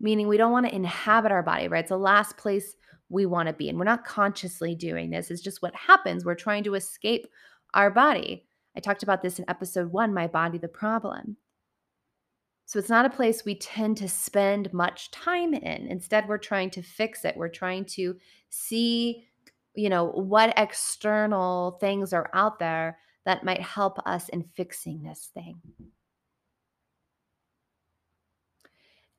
meaning 0.00 0.28
we 0.28 0.36
don't 0.36 0.52
want 0.52 0.66
to 0.66 0.74
inhabit 0.74 1.32
our 1.32 1.42
body, 1.42 1.68
right? 1.68 1.80
It's 1.80 1.88
the 1.88 1.98
last 1.98 2.36
place 2.36 2.76
we 3.08 3.26
want 3.26 3.48
to 3.48 3.52
be. 3.52 3.68
And 3.68 3.78
we're 3.78 3.84
not 3.84 4.04
consciously 4.04 4.74
doing 4.74 5.10
this, 5.10 5.30
it's 5.30 5.42
just 5.42 5.62
what 5.62 5.74
happens. 5.74 6.24
We're 6.24 6.34
trying 6.34 6.64
to 6.64 6.74
escape 6.74 7.26
our 7.74 7.90
body. 7.90 8.46
I 8.76 8.80
talked 8.80 9.02
about 9.02 9.22
this 9.22 9.38
in 9.38 9.44
episode 9.48 9.92
one 9.92 10.14
My 10.14 10.26
Body, 10.26 10.58
the 10.58 10.68
Problem. 10.68 11.36
So 12.72 12.78
it's 12.78 12.88
not 12.88 13.04
a 13.04 13.10
place 13.10 13.44
we 13.44 13.54
tend 13.56 13.98
to 13.98 14.08
spend 14.08 14.72
much 14.72 15.10
time 15.10 15.52
in. 15.52 15.86
Instead, 15.88 16.26
we're 16.26 16.38
trying 16.38 16.70
to 16.70 16.80
fix 16.80 17.22
it. 17.22 17.36
We're 17.36 17.50
trying 17.50 17.84
to 17.96 18.16
see, 18.48 19.26
you 19.74 19.90
know, 19.90 20.06
what 20.06 20.54
external 20.56 21.72
things 21.82 22.14
are 22.14 22.30
out 22.32 22.58
there 22.58 22.96
that 23.26 23.44
might 23.44 23.60
help 23.60 23.98
us 24.06 24.30
in 24.30 24.44
fixing 24.54 25.02
this 25.02 25.28
thing. 25.34 25.60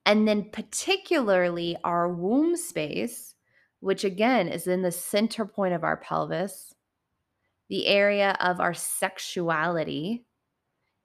And 0.04 0.28
then, 0.28 0.50
particularly, 0.52 1.78
our 1.84 2.12
womb 2.12 2.58
space, 2.58 3.36
which 3.82 4.04
again 4.04 4.48
is 4.48 4.66
in 4.66 4.82
the 4.82 4.92
center 4.92 5.46
point 5.46 5.76
of 5.76 5.84
our 5.84 5.98
pelvis, 5.98 6.74
the 7.70 7.86
area 7.86 8.36
of 8.40 8.60
our 8.60 8.74
sexuality, 8.74 10.26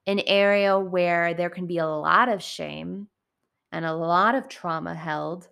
an 0.09 0.21
area 0.25 0.79
where 0.79 1.35
there 1.35 1.51
can 1.51 1.67
be 1.67 1.77
a 1.77 1.85
lot 1.85 2.29
of 2.29 2.41
shame 2.41 3.07
and 3.71 3.85
a 3.85 3.93
lot 3.93 4.33
of 4.33 4.49
trauma 4.49 4.95
held. 4.95 5.47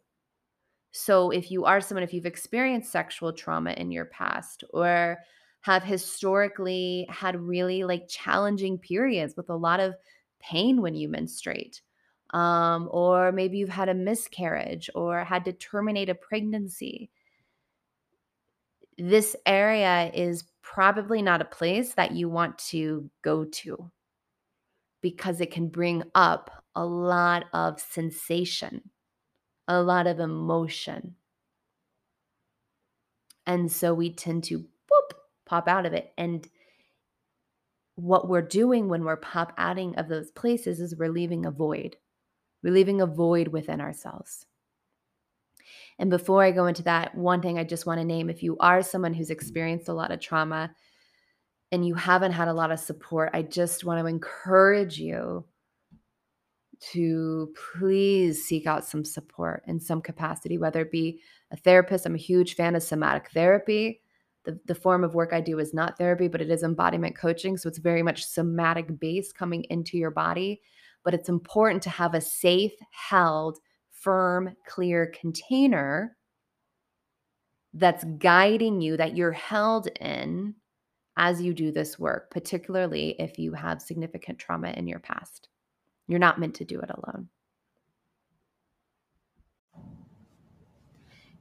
So, 0.91 1.29
if 1.29 1.51
you 1.51 1.65
are 1.65 1.79
someone, 1.79 2.03
if 2.03 2.11
you've 2.11 2.25
experienced 2.25 2.91
sexual 2.91 3.31
trauma 3.31 3.73
in 3.73 3.91
your 3.91 4.05
past 4.05 4.63
or 4.71 5.19
have 5.61 5.83
historically 5.83 7.05
had 7.07 7.39
really 7.39 7.83
like 7.83 8.07
challenging 8.07 8.79
periods 8.79 9.35
with 9.37 9.51
a 9.51 9.55
lot 9.55 9.79
of 9.79 9.93
pain 10.39 10.81
when 10.81 10.95
you 10.95 11.07
menstruate, 11.07 11.81
um, 12.31 12.89
or 12.91 13.31
maybe 13.31 13.59
you've 13.59 13.69
had 13.69 13.89
a 13.89 13.93
miscarriage 13.93 14.89
or 14.95 15.23
had 15.23 15.45
to 15.45 15.53
terminate 15.53 16.09
a 16.09 16.15
pregnancy, 16.15 17.11
this 18.97 19.35
area 19.45 20.09
is 20.15 20.45
probably 20.63 21.21
not 21.21 21.41
a 21.41 21.45
place 21.45 21.93
that 21.93 22.13
you 22.13 22.27
want 22.27 22.57
to 22.57 23.07
go 23.21 23.45
to 23.45 23.91
because 25.01 25.41
it 25.41 25.51
can 25.51 25.67
bring 25.67 26.03
up 26.15 26.63
a 26.75 26.85
lot 26.85 27.45
of 27.53 27.79
sensation, 27.79 28.89
a 29.67 29.81
lot 29.81 30.07
of 30.07 30.19
emotion. 30.19 31.15
And 33.45 33.71
so 33.71 33.93
we 33.93 34.13
tend 34.13 34.43
to 34.45 34.59
boop, 34.59 35.17
pop 35.45 35.67
out 35.67 35.85
of 35.85 35.93
it. 35.93 36.13
And 36.17 36.47
what 37.95 38.27
we're 38.27 38.41
doing 38.41 38.89
when 38.89 39.03
we're 39.03 39.17
pop 39.17 39.53
outing 39.57 39.95
of 39.95 40.07
those 40.07 40.31
places 40.31 40.79
is 40.79 40.95
we're 40.95 41.09
leaving 41.09 41.45
a 41.45 41.51
void. 41.51 41.95
We're 42.61 42.73
leaving 42.73 43.01
a 43.01 43.07
void 43.07 43.47
within 43.47 43.81
ourselves. 43.81 44.45
And 45.99 46.09
before 46.09 46.43
I 46.43 46.51
go 46.51 46.67
into 46.67 46.83
that, 46.83 47.15
one 47.15 47.41
thing 47.41 47.57
I 47.57 47.63
just 47.63 47.85
want 47.85 47.99
to 47.99 48.05
name 48.05 48.29
if 48.29 48.43
you 48.43 48.57
are 48.59 48.83
someone 48.83 49.13
who's 49.13 49.31
experienced 49.31 49.89
a 49.89 49.93
lot 49.93 50.11
of 50.11 50.19
trauma, 50.19 50.71
and 51.71 51.85
you 51.85 51.95
haven't 51.95 52.31
had 52.31 52.47
a 52.47 52.53
lot 52.53 52.71
of 52.71 52.79
support, 52.79 53.29
I 53.33 53.41
just 53.41 53.83
want 53.83 53.99
to 53.99 54.05
encourage 54.07 54.99
you 54.99 55.45
to 56.91 57.53
please 57.73 58.45
seek 58.45 58.67
out 58.67 58.85
some 58.85 59.03
support 59.03 59.63
in 59.67 59.79
some 59.79 60.01
capacity, 60.01 60.57
whether 60.57 60.81
it 60.81 60.91
be 60.91 61.19
a 61.51 61.57
therapist. 61.57 62.05
I'm 62.05 62.15
a 62.15 62.19
huge 62.19 62.55
fan 62.55 62.75
of 62.75 62.83
somatic 62.83 63.31
therapy. 63.31 64.01
the, 64.47 64.57
the 64.65 64.75
form 64.75 65.03
of 65.03 65.13
work 65.13 65.33
I 65.33 65.41
do 65.41 65.59
is 65.59 65.73
not 65.73 65.97
therapy, 65.97 66.29
but 66.29 66.41
it 66.41 66.49
is 66.49 66.63
embodiment 66.63 67.17
coaching. 67.17 67.57
So 67.57 67.67
it's 67.67 67.79
very 67.79 68.01
much 68.01 68.25
somatic 68.25 68.97
base 68.97 69.33
coming 69.33 69.65
into 69.69 69.97
your 69.97 70.09
body. 70.09 70.61
But 71.03 71.13
it's 71.13 71.27
important 71.27 71.83
to 71.83 71.89
have 71.89 72.13
a 72.13 72.21
safe, 72.21 72.71
held, 72.91 73.59
firm, 73.91 74.55
clear 74.65 75.11
container 75.19 76.15
that's 77.73 78.05
guiding 78.17 78.79
you, 78.79 78.95
that 78.95 79.17
you're 79.17 79.33
held 79.33 79.87
in 79.99 80.55
as 81.17 81.41
you 81.41 81.53
do 81.53 81.71
this 81.71 81.99
work, 81.99 82.29
particularly 82.31 83.15
if 83.19 83.37
you 83.37 83.51
have 83.53 83.81
significant 83.81 84.39
trauma 84.39 84.69
in 84.69 84.87
your 84.87 84.99
past. 84.99 85.49
You're 86.07 86.19
not 86.19 86.39
meant 86.39 86.55
to 86.55 86.65
do 86.65 86.79
it 86.79 86.89
alone. 86.89 87.27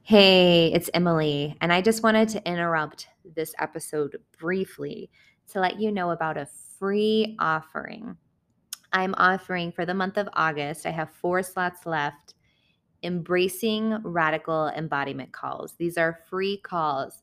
Hey, 0.01 0.71
it's 0.73 0.89
Emily, 0.93 1.55
and 1.61 1.71
I 1.71 1.81
just 1.81 2.01
wanted 2.01 2.29
to 2.29 2.49
interrupt 2.49 3.07
this 3.35 3.53
episode 3.59 4.17
briefly 4.39 5.09
to 5.51 5.59
let 5.59 5.79
you 5.79 5.91
know 5.91 6.11
about 6.11 6.37
a 6.37 6.47
free 6.79 7.35
offering. 7.39 8.17
I'm 8.93 9.13
offering 9.17 9.71
for 9.71 9.85
the 9.85 9.93
month 9.93 10.17
of 10.17 10.29
August, 10.33 10.85
I 10.85 10.91
have 10.91 11.11
four 11.11 11.43
slots 11.43 11.85
left. 11.85 12.33
Embracing 13.03 13.99
radical 14.01 14.69
embodiment 14.69 15.31
calls. 15.31 15.75
These 15.77 15.99
are 15.99 16.21
free 16.27 16.57
calls 16.57 17.21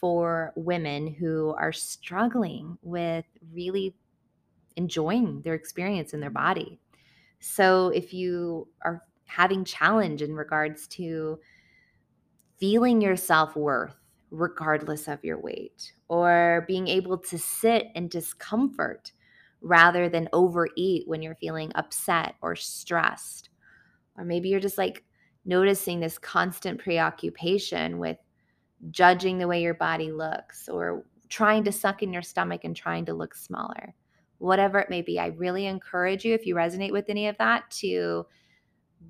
for 0.00 0.52
women 0.56 1.06
who 1.06 1.54
are 1.58 1.72
struggling 1.72 2.78
with 2.82 3.24
really 3.52 3.94
enjoying 4.76 5.42
their 5.42 5.54
experience 5.54 6.14
in 6.14 6.20
their 6.20 6.30
body. 6.30 6.80
So 7.40 7.88
if 7.88 8.14
you 8.14 8.68
are 8.84 9.04
having 9.26 9.64
challenge 9.64 10.22
in 10.22 10.34
regards 10.34 10.86
to 10.88 11.38
feeling 12.58 13.00
your 13.00 13.16
self 13.16 13.56
worth 13.56 13.96
regardless 14.30 15.08
of 15.08 15.24
your 15.24 15.38
weight, 15.38 15.92
or 16.08 16.64
being 16.68 16.86
able 16.88 17.18
to 17.18 17.38
sit 17.38 17.88
in 17.94 18.08
discomfort 18.08 19.12
rather 19.60 20.08
than 20.08 20.28
overeat 20.32 21.06
when 21.06 21.20
you're 21.20 21.34
feeling 21.34 21.72
upset 21.74 22.36
or 22.40 22.54
stressed. 22.54 23.50
Or 24.16 24.24
maybe 24.24 24.48
you're 24.48 24.60
just 24.60 24.78
like 24.78 25.04
noticing 25.44 26.00
this 26.00 26.18
constant 26.18 26.80
preoccupation 26.80 27.98
with 27.98 28.18
judging 28.90 29.38
the 29.38 29.46
way 29.46 29.60
your 29.60 29.74
body 29.74 30.10
looks 30.10 30.68
or 30.68 31.04
trying 31.28 31.64
to 31.64 31.72
suck 31.72 32.02
in 32.02 32.12
your 32.12 32.22
stomach 32.22 32.64
and 32.64 32.74
trying 32.74 33.04
to 33.06 33.14
look 33.14 33.34
smaller. 33.34 33.94
Whatever 34.38 34.78
it 34.78 34.90
may 34.90 35.02
be, 35.02 35.18
I 35.18 35.26
really 35.26 35.66
encourage 35.66 36.24
you, 36.24 36.34
if 36.34 36.46
you 36.46 36.54
resonate 36.54 36.92
with 36.92 37.08
any 37.08 37.28
of 37.28 37.36
that, 37.38 37.70
to 37.72 38.26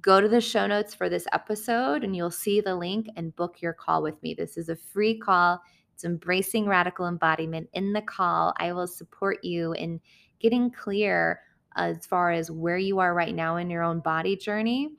go 0.03 0.21
to 0.21 0.29
the 0.29 0.41
show 0.41 0.67
notes 0.67 0.95
for 0.95 1.09
this 1.09 1.27
episode 1.33 2.05
and 2.05 2.15
you'll 2.15 2.31
see 2.31 2.61
the 2.61 2.75
link 2.75 3.09
and 3.17 3.35
book 3.37 3.61
your 3.61 3.73
call 3.73 4.03
with 4.03 4.21
me. 4.23 4.35
This 4.35 4.57
is 4.57 4.69
a 4.69 4.77
free 4.77 5.19
call. 5.19 5.61
It's 5.95 6.05
embracing 6.05 6.67
radical 6.67 7.07
embodiment. 7.07 7.69
In 7.73 7.93
the 7.93 8.03
call, 8.03 8.55
I 8.59 8.73
will 8.73 8.87
support 8.87 9.45
you 9.45 9.73
in 9.73 10.01
getting 10.41 10.71
clear 10.71 11.41
as 11.77 12.07
far 12.07 12.33
as 12.33 12.51
where 12.51 12.79
you 12.79 12.99
are 12.99 13.15
right 13.15 13.35
now 13.35 13.57
in 13.57 13.71
your 13.71 13.83
own 13.83 14.01
body 14.01 14.37
journey 14.37 14.91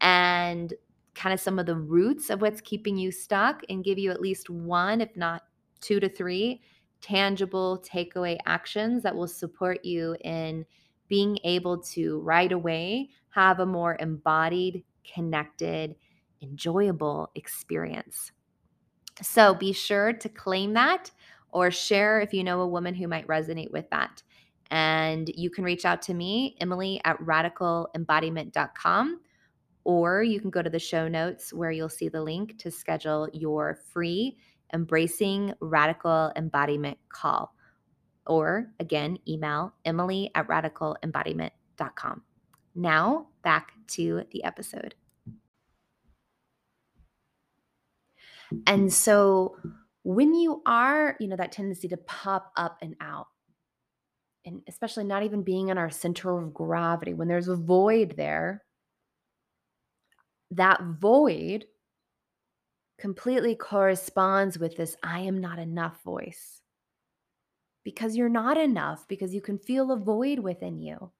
and 0.00 0.74
kind 1.14 1.32
of 1.32 1.40
some 1.40 1.58
of 1.58 1.66
the 1.66 1.76
roots 1.76 2.30
of 2.30 2.42
what's 2.42 2.60
keeping 2.60 2.96
you 2.96 3.12
stuck 3.12 3.62
and 3.68 3.84
give 3.84 3.98
you 3.98 4.10
at 4.10 4.20
least 4.20 4.50
one, 4.50 5.00
if 5.00 5.16
not 5.16 5.42
two 5.80 6.00
to 6.00 6.08
three, 6.08 6.60
tangible 7.00 7.84
takeaway 7.86 8.36
actions 8.46 9.02
that 9.02 9.14
will 9.14 9.28
support 9.28 9.84
you 9.84 10.16
in 10.24 10.64
being 11.08 11.38
able 11.44 11.78
to 11.78 12.18
right 12.20 12.50
away 12.50 13.10
have 13.28 13.60
a 13.60 13.66
more 13.66 13.96
embodied, 14.00 14.82
connected, 15.04 15.94
enjoyable 16.40 17.30
experience. 17.34 18.32
So 19.22 19.54
be 19.54 19.72
sure 19.72 20.12
to 20.12 20.28
claim 20.28 20.72
that 20.74 21.10
or 21.50 21.70
share 21.70 22.20
if 22.20 22.34
you 22.34 22.42
know 22.42 22.62
a 22.62 22.68
woman 22.68 22.94
who 22.94 23.06
might 23.06 23.28
resonate 23.28 23.70
with 23.70 23.88
that. 23.90 24.22
And 24.70 25.30
you 25.36 25.50
can 25.50 25.62
reach 25.62 25.84
out 25.84 26.02
to 26.02 26.14
me, 26.14 26.56
Emily 26.60 27.00
at 27.04 27.18
radicalembodiment.com, 27.18 29.20
or 29.84 30.22
you 30.22 30.40
can 30.40 30.50
go 30.50 30.62
to 30.62 30.70
the 30.70 30.78
show 30.78 31.08
notes 31.08 31.52
where 31.52 31.70
you'll 31.70 31.88
see 31.88 32.08
the 32.08 32.22
link 32.22 32.58
to 32.58 32.70
schedule 32.70 33.28
your 33.32 33.78
free 33.92 34.36
Embracing 34.72 35.52
Radical 35.60 36.32
Embodiment 36.36 36.98
call 37.08 37.54
or 38.26 38.70
again, 38.80 39.18
email 39.28 39.74
emily 39.84 40.30
at 40.34 40.48
radicalembodiment.com. 40.48 42.22
Now, 42.74 43.28
back 43.42 43.72
to 43.88 44.24
the 44.32 44.44
episode. 44.44 44.94
And 48.66 48.92
so, 48.92 49.56
when 50.02 50.34
you 50.34 50.62
are, 50.66 51.16
you 51.18 51.28
know, 51.28 51.36
that 51.36 51.52
tendency 51.52 51.88
to 51.88 51.96
pop 51.96 52.52
up 52.56 52.78
and 52.82 52.94
out, 53.00 53.28
and 54.44 54.60
especially 54.68 55.04
not 55.04 55.22
even 55.22 55.42
being 55.42 55.68
in 55.68 55.78
our 55.78 55.90
center 55.90 56.38
of 56.38 56.52
gravity, 56.52 57.14
when 57.14 57.28
there's 57.28 57.48
a 57.48 57.56
void 57.56 58.14
there, 58.16 58.62
that 60.56 60.82
void 60.82 61.66
completely 62.98 63.54
corresponds 63.54 64.58
with 64.58 64.76
this 64.76 64.96
I 65.02 65.20
am 65.20 65.40
not 65.40 65.58
enough 65.58 66.02
voice 66.02 66.62
because 67.84 68.16
you're 68.16 68.28
not 68.28 68.56
enough, 68.56 69.06
because 69.08 69.34
you 69.34 69.42
can 69.42 69.58
feel 69.58 69.92
a 69.92 69.96
void 69.96 70.38
within 70.38 70.78
you. 70.78 71.12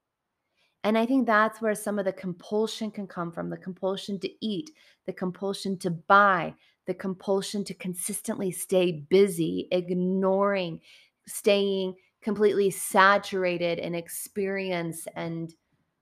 And 0.82 0.98
I 0.98 1.06
think 1.06 1.26
that's 1.26 1.60
where 1.60 1.74
some 1.74 1.98
of 1.98 2.04
the 2.04 2.12
compulsion 2.12 2.90
can 2.90 3.06
come 3.06 3.32
from 3.32 3.50
the 3.50 3.56
compulsion 3.56 4.18
to 4.20 4.46
eat, 4.46 4.70
the 5.06 5.12
compulsion 5.12 5.78
to 5.78 5.90
buy, 5.90 6.54
the 6.86 6.94
compulsion 6.94 7.64
to 7.64 7.74
consistently 7.74 8.50
stay 8.50 9.04
busy, 9.08 9.68
ignoring, 9.72 10.80
staying 11.26 11.94
completely 12.22 12.70
saturated 12.70 13.78
in 13.78 13.94
experience 13.94 15.06
and 15.14 15.54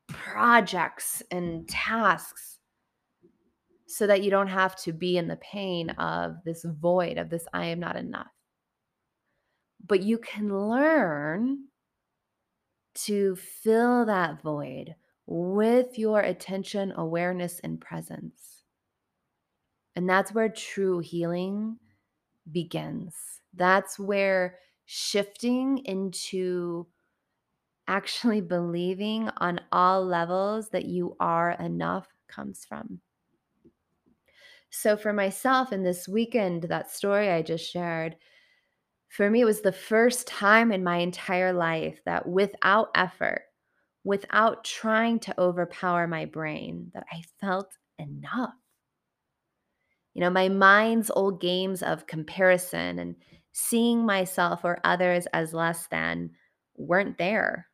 projects 0.09 1.23
and 1.31 1.69
tasks 1.69 2.52
so 3.93 4.07
that 4.07 4.23
you 4.23 4.31
don't 4.31 4.49
have 4.49 4.77
to 4.77 4.93
be 4.93 5.17
in 5.17 5.29
the 5.29 5.37
pain 5.37 5.91
of 5.91 6.37
this 6.45 6.65
void 6.65 7.19
of 7.19 7.31
this 7.31 7.47
I 7.53 7.67
am 7.67 7.81
not 7.81 7.97
enough 7.97 8.33
but 9.87 10.03
you 10.03 10.19
can 10.19 10.69
learn 10.69 11.65
to 12.95 13.37
fill 13.37 14.07
that 14.07 14.43
void 14.43 14.95
with 15.27 15.99
your 15.99 16.21
attention, 16.21 16.93
awareness, 16.97 17.61
and 17.61 17.81
presence. 17.81 18.65
And 19.97 20.09
that's 20.09 20.33
where 20.33 20.49
true 20.49 21.01
healing 21.01 21.79
begins. 22.51 23.15
That's 23.55 23.99
where 23.99 24.59
shifting 24.85 25.79
into 25.79 26.87
actually 27.89 28.41
believing 28.41 29.29
on 29.39 29.61
all 29.71 30.05
levels 30.05 30.71
that 30.71 30.85
you 30.85 31.17
are 31.19 31.53
enough 31.53 32.07
comes 32.29 32.65
from. 32.65 33.01
So, 34.73 34.97
for 34.97 35.13
myself 35.13 35.73
in 35.73 35.85
this 35.85 36.09
weekend, 36.09 36.65
that 36.65 36.91
story 36.91 37.31
I 37.31 37.43
just 37.43 37.71
shared, 37.71 38.17
for 39.09 39.31
me, 39.31 39.43
it 39.43 39.47
was 39.47 39.63
the 39.63 39.73
first 39.73 40.27
time 40.27 40.73
in 40.73 40.85
my 40.85 40.99
entire 40.99 41.53
life 41.53 42.01
that 42.07 42.29
without 42.29 42.91
effort, 42.95 43.45
without 44.05 44.65
trying 44.65 45.21
to 45.21 45.41
overpower 45.41 46.07
my 46.09 46.27
brain, 46.27 46.91
that 46.95 47.07
I 47.13 47.23
felt 47.41 47.79
enough. 47.99 48.55
You 50.15 50.21
know, 50.21 50.31
my 50.31 50.49
mind's 50.49 51.11
old 51.11 51.41
games 51.41 51.83
of 51.83 52.07
comparison 52.07 52.99
and 52.99 53.17
seeing 53.53 54.05
myself 54.05 54.65
or 54.65 54.81
others 54.85 55.27
as 55.33 55.55
less 55.55 55.87
than 55.87 56.31
weren't 56.77 57.19
there. 57.19 57.69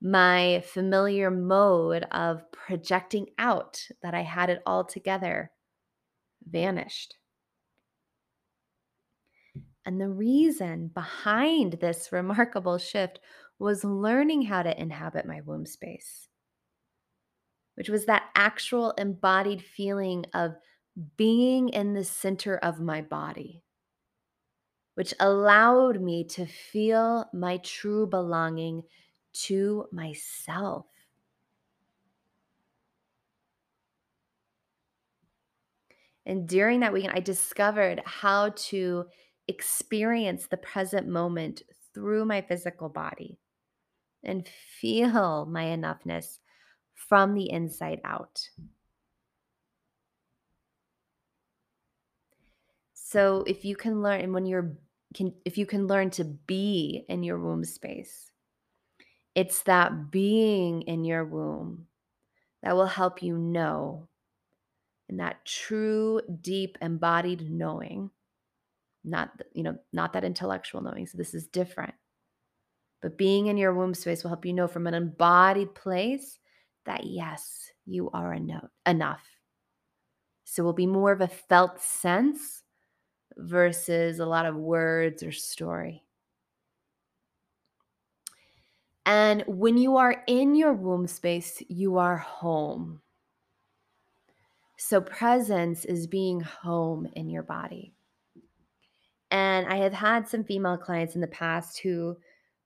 My 0.00 0.62
familiar 0.64 1.30
mode 1.30 2.04
of 2.12 2.50
projecting 2.52 3.30
out 3.38 3.88
that 4.02 4.14
I 4.14 4.22
had 4.22 4.48
it 4.48 4.62
all 4.64 4.84
together 4.84 5.50
vanished. 6.48 7.16
And 9.84 10.00
the 10.00 10.08
reason 10.08 10.88
behind 10.88 11.74
this 11.80 12.12
remarkable 12.12 12.78
shift 12.78 13.20
was 13.58 13.84
learning 13.84 14.42
how 14.42 14.62
to 14.62 14.80
inhabit 14.80 15.26
my 15.26 15.40
womb 15.40 15.66
space, 15.66 16.28
which 17.74 17.88
was 17.88 18.06
that 18.06 18.30
actual 18.36 18.92
embodied 18.92 19.62
feeling 19.62 20.26
of 20.34 20.56
being 21.16 21.70
in 21.70 21.94
the 21.94 22.04
center 22.04 22.56
of 22.58 22.80
my 22.80 23.00
body, 23.00 23.62
which 24.94 25.14
allowed 25.18 26.00
me 26.00 26.24
to 26.24 26.46
feel 26.46 27.28
my 27.32 27.56
true 27.58 28.06
belonging 28.06 28.82
to 29.32 29.86
myself. 29.92 30.86
And 36.26 36.46
during 36.46 36.80
that 36.80 36.92
weekend, 36.92 37.14
I 37.14 37.20
discovered 37.20 38.02
how 38.04 38.50
to 38.50 39.06
experience 39.48 40.46
the 40.46 40.58
present 40.58 41.08
moment 41.08 41.62
through 41.94 42.26
my 42.26 42.42
physical 42.42 42.90
body 42.90 43.38
and 44.22 44.46
feel 44.80 45.46
my 45.46 45.64
enoughness 45.64 46.38
from 46.94 47.34
the 47.34 47.50
inside 47.50 48.00
out. 48.04 48.50
So 52.92 53.42
if 53.46 53.64
you 53.64 53.74
can 53.74 54.02
learn 54.02 54.20
and 54.20 54.34
when 54.34 54.44
you're 54.44 54.76
can 55.14 55.32
if 55.46 55.56
you 55.56 55.64
can 55.64 55.86
learn 55.86 56.10
to 56.10 56.24
be 56.24 57.06
in 57.08 57.22
your 57.22 57.38
womb 57.38 57.64
space, 57.64 58.27
it's 59.38 59.62
that 59.62 60.10
being 60.10 60.82
in 60.82 61.04
your 61.04 61.24
womb 61.24 61.86
that 62.64 62.74
will 62.74 62.86
help 62.86 63.22
you 63.22 63.38
know 63.38 64.08
and 65.08 65.20
that 65.20 65.44
true 65.44 66.20
deep 66.40 66.76
embodied 66.82 67.48
knowing 67.48 68.10
not 69.04 69.30
you 69.52 69.62
know 69.62 69.78
not 69.92 70.12
that 70.12 70.24
intellectual 70.24 70.80
knowing 70.80 71.06
so 71.06 71.16
this 71.16 71.34
is 71.34 71.46
different 71.46 71.94
but 73.00 73.16
being 73.16 73.46
in 73.46 73.56
your 73.56 73.72
womb 73.74 73.94
space 73.94 74.24
will 74.24 74.30
help 74.30 74.44
you 74.44 74.52
know 74.52 74.66
from 74.66 74.88
an 74.88 74.94
embodied 74.94 75.72
place 75.74 76.40
that 76.84 77.04
yes 77.04 77.70
you 77.86 78.10
are 78.10 78.34
enough. 78.34 79.24
So 80.44 80.62
it 80.62 80.64
will 80.64 80.72
be 80.72 80.86
more 80.86 81.12
of 81.12 81.20
a 81.20 81.28
felt 81.28 81.80
sense 81.80 82.62
versus 83.36 84.18
a 84.18 84.26
lot 84.26 84.46
of 84.46 84.56
words 84.56 85.22
or 85.22 85.30
story 85.30 86.02
and 89.08 89.42
when 89.48 89.76
you 89.76 89.96
are 89.96 90.22
in 90.28 90.54
your 90.54 90.72
womb 90.72 91.08
space 91.08 91.60
you 91.68 91.98
are 91.98 92.18
home 92.18 93.00
so 94.76 95.00
presence 95.00 95.84
is 95.84 96.06
being 96.06 96.40
home 96.40 97.08
in 97.14 97.28
your 97.28 97.42
body 97.42 97.92
and 99.30 99.66
I 99.66 99.76
have 99.76 99.92
had 99.92 100.28
some 100.28 100.44
female 100.44 100.78
clients 100.78 101.14
in 101.14 101.20
the 101.20 101.26
past 101.26 101.80
who, 101.80 102.16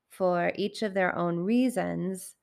for 0.09 0.53
each 0.55 0.83
of 0.83 0.95
their 0.95 1.17
own 1.17 1.39
reasons, 1.39 2.37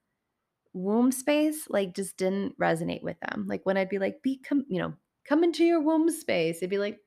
womb 0.73 1.11
space 1.11 1.67
like 1.69 1.95
just 1.95 2.17
didn't 2.17 2.57
resonate 2.59 3.01
with 3.01 3.19
them. 3.21 3.45
Like 3.47 3.65
when 3.65 3.77
I'd 3.77 3.89
be 3.89 3.99
like, 3.99 4.21
be 4.21 4.37
come, 4.37 4.65
you 4.67 4.79
know, 4.79 4.93
come 5.25 5.43
into 5.43 5.63
your 5.63 5.81
womb 5.81 6.09
space, 6.09 6.57
it'd 6.57 6.69
be 6.69 6.77
like, 6.77 6.99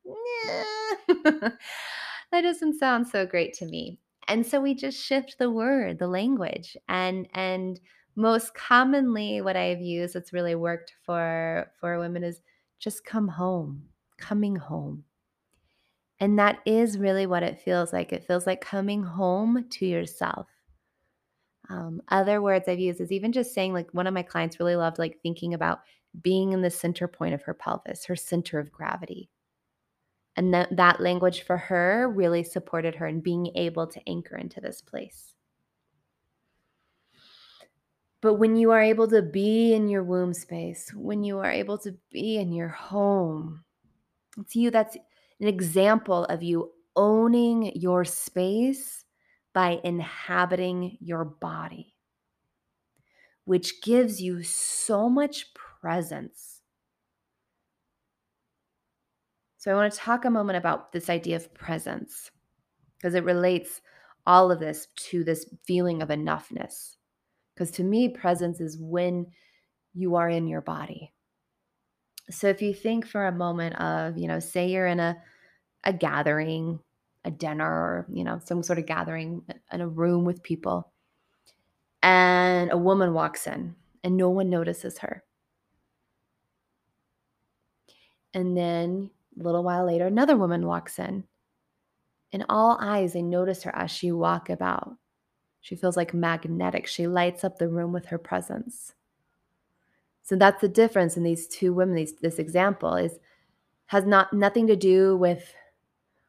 that 1.24 1.58
doesn't 2.32 2.78
sound 2.78 3.08
so 3.08 3.26
great 3.26 3.52
to 3.54 3.66
me. 3.66 3.98
And 4.32 4.46
so 4.46 4.62
we 4.62 4.74
just 4.74 4.98
shift 4.98 5.36
the 5.38 5.50
word, 5.50 5.98
the 5.98 6.08
language. 6.08 6.74
And 6.88 7.28
and 7.34 7.78
most 8.16 8.54
commonly 8.54 9.42
what 9.42 9.56
I've 9.56 9.82
used 9.82 10.14
that's 10.14 10.32
really 10.32 10.54
worked 10.54 10.94
for 11.04 11.70
for 11.78 11.98
women 11.98 12.24
is 12.24 12.40
just 12.78 13.04
come 13.04 13.28
home, 13.28 13.88
coming 14.16 14.56
home. 14.56 15.04
And 16.18 16.38
that 16.38 16.60
is 16.64 16.98
really 16.98 17.26
what 17.26 17.42
it 17.42 17.60
feels 17.60 17.92
like. 17.92 18.10
It 18.12 18.24
feels 18.24 18.46
like 18.46 18.62
coming 18.62 19.02
home 19.02 19.66
to 19.68 19.86
yourself. 19.86 20.48
Um, 21.68 22.00
other 22.08 22.40
words 22.40 22.68
I've 22.68 22.78
used 22.78 23.00
is 23.02 23.12
even 23.12 23.32
just 23.32 23.52
saying, 23.52 23.74
like, 23.74 23.92
one 23.92 24.06
of 24.06 24.14
my 24.14 24.22
clients 24.22 24.60
really 24.60 24.76
loved, 24.76 24.98
like, 24.98 25.20
thinking 25.22 25.52
about 25.52 25.80
being 26.22 26.52
in 26.52 26.62
the 26.62 26.70
center 26.70 27.08
point 27.08 27.34
of 27.34 27.42
her 27.42 27.54
pelvis, 27.54 28.06
her 28.06 28.16
center 28.16 28.58
of 28.58 28.72
gravity. 28.72 29.30
And 30.36 30.54
that, 30.54 30.74
that 30.76 31.00
language 31.00 31.42
for 31.42 31.58
her 31.58 32.08
really 32.08 32.42
supported 32.42 32.94
her 32.96 33.06
in 33.06 33.20
being 33.20 33.52
able 33.54 33.86
to 33.86 34.08
anchor 34.08 34.36
into 34.36 34.60
this 34.60 34.80
place. 34.80 35.34
But 38.22 38.34
when 38.34 38.56
you 38.56 38.70
are 38.70 38.80
able 38.80 39.08
to 39.08 39.20
be 39.20 39.74
in 39.74 39.88
your 39.88 40.04
womb 40.04 40.32
space, 40.32 40.92
when 40.94 41.24
you 41.24 41.38
are 41.38 41.50
able 41.50 41.76
to 41.78 41.96
be 42.10 42.36
in 42.36 42.52
your 42.52 42.68
home, 42.68 43.64
it's 44.38 44.54
you 44.54 44.70
that's 44.70 44.96
an 45.40 45.48
example 45.48 46.24
of 46.26 46.42
you 46.42 46.70
owning 46.94 47.72
your 47.74 48.04
space 48.04 49.04
by 49.52 49.80
inhabiting 49.82 50.96
your 51.00 51.24
body, 51.24 51.94
which 53.44 53.82
gives 53.82 54.22
you 54.22 54.42
so 54.44 55.08
much 55.08 55.52
presence. 55.54 56.51
So, 59.62 59.70
I 59.70 59.76
want 59.76 59.92
to 59.92 59.98
talk 60.00 60.24
a 60.24 60.30
moment 60.30 60.56
about 60.56 60.90
this 60.90 61.08
idea 61.08 61.36
of 61.36 61.54
presence 61.54 62.32
because 62.98 63.14
it 63.14 63.22
relates 63.22 63.80
all 64.26 64.50
of 64.50 64.58
this 64.58 64.88
to 64.96 65.22
this 65.22 65.46
feeling 65.62 66.02
of 66.02 66.08
enoughness. 66.08 66.96
Because 67.54 67.70
to 67.72 67.84
me, 67.84 68.08
presence 68.08 68.60
is 68.60 68.76
when 68.76 69.24
you 69.94 70.16
are 70.16 70.28
in 70.28 70.48
your 70.48 70.62
body. 70.62 71.12
So, 72.28 72.48
if 72.48 72.60
you 72.60 72.74
think 72.74 73.06
for 73.06 73.28
a 73.28 73.30
moment 73.30 73.76
of, 73.76 74.18
you 74.18 74.26
know, 74.26 74.40
say 74.40 74.66
you're 74.66 74.88
in 74.88 74.98
a 74.98 75.16
a 75.84 75.92
gathering, 75.92 76.80
a 77.24 77.30
dinner, 77.30 77.64
or, 77.64 78.06
you 78.12 78.24
know, 78.24 78.40
some 78.44 78.64
sort 78.64 78.80
of 78.80 78.86
gathering 78.86 79.42
in 79.72 79.80
a 79.80 79.86
room 79.86 80.24
with 80.24 80.42
people. 80.42 80.90
And 82.02 82.72
a 82.72 82.76
woman 82.76 83.14
walks 83.14 83.46
in 83.46 83.76
and 84.02 84.16
no 84.16 84.28
one 84.28 84.50
notices 84.50 84.98
her. 84.98 85.22
And 88.34 88.56
then 88.56 89.10
a 89.38 89.42
little 89.42 89.62
while 89.62 89.86
later, 89.86 90.06
another 90.06 90.36
woman 90.36 90.66
walks 90.66 90.98
in. 90.98 91.24
And 92.32 92.44
all 92.48 92.78
eyes, 92.80 93.12
they 93.12 93.22
notice 93.22 93.62
her 93.62 93.74
as 93.76 93.90
she 93.90 94.10
walk 94.12 94.50
about. 94.50 94.96
She 95.60 95.76
feels 95.76 95.96
like 95.96 96.14
magnetic. 96.14 96.86
She 96.86 97.06
lights 97.06 97.44
up 97.44 97.58
the 97.58 97.68
room 97.68 97.92
with 97.92 98.06
her 98.06 98.18
presence. 98.18 98.94
So 100.22 100.36
that's 100.36 100.60
the 100.60 100.68
difference 100.68 101.16
in 101.16 101.22
these 101.22 101.46
two 101.48 101.72
women. 101.72 101.94
These, 101.94 102.14
this 102.16 102.38
example 102.38 102.94
is 102.96 103.18
has 103.86 104.06
not 104.06 104.32
nothing 104.32 104.66
to 104.68 104.76
do 104.76 105.16
with 105.16 105.52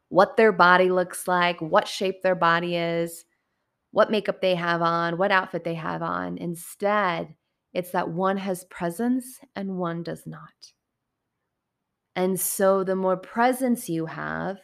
what 0.10 0.36
their 0.36 0.52
body 0.52 0.90
looks 0.90 1.28
like, 1.28 1.60
what 1.62 1.88
shape 1.88 2.22
their 2.22 2.36
body 2.36 2.76
is, 2.76 3.26
what 3.92 4.12
makeup 4.12 4.42
they 4.42 4.56
have 4.56 4.82
on, 4.82 5.18
what 5.18 5.32
outfit 5.32 5.64
they 5.64 5.76
have 5.76 6.02
on. 6.02 6.38
Instead, 6.38 7.34
it's 7.74 7.92
that 7.92 8.10
one 8.10 8.38
has 8.38 8.66
presence 8.66 9.40
and 9.56 9.78
one 9.78 10.04
does 10.04 10.28
not. 10.28 10.74
And 12.16 12.40
so 12.40 12.84
the 12.84 12.96
more 12.96 13.18
presence 13.18 13.90
you 13.90 14.06
have, 14.08 14.62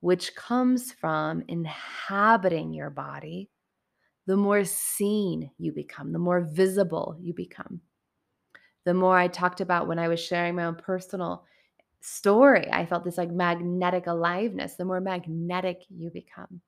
which 0.00 0.34
comes 0.36 0.92
from 0.92 1.44
inhabiting 1.48 2.74
your 2.74 2.90
body, 2.90 3.50
the 4.26 4.36
more 4.36 4.64
seen 4.64 5.52
you 5.58 5.72
become, 5.72 6.12
the 6.12 6.18
more 6.20 6.40
visible 6.42 7.16
you 7.20 7.34
become. 7.34 7.82
The 8.84 8.94
more 8.94 9.16
I 9.16 9.28
talked 9.28 9.60
about 9.60 9.86
when 9.86 9.98
I 10.00 10.08
was 10.08 10.18
sharing 10.20 10.56
my 10.56 10.64
own 10.64 10.74
personal 10.76 11.44
story, 12.00 12.68
I 12.72 12.86
felt 12.86 13.04
this 13.04 13.18
like 13.18 13.30
magnetic 13.30 14.06
aliveness, 14.08 14.76
the 14.76 14.84
more 14.86 15.00
magnetic 15.00 15.84
you 15.90 16.10
become. 16.10 16.62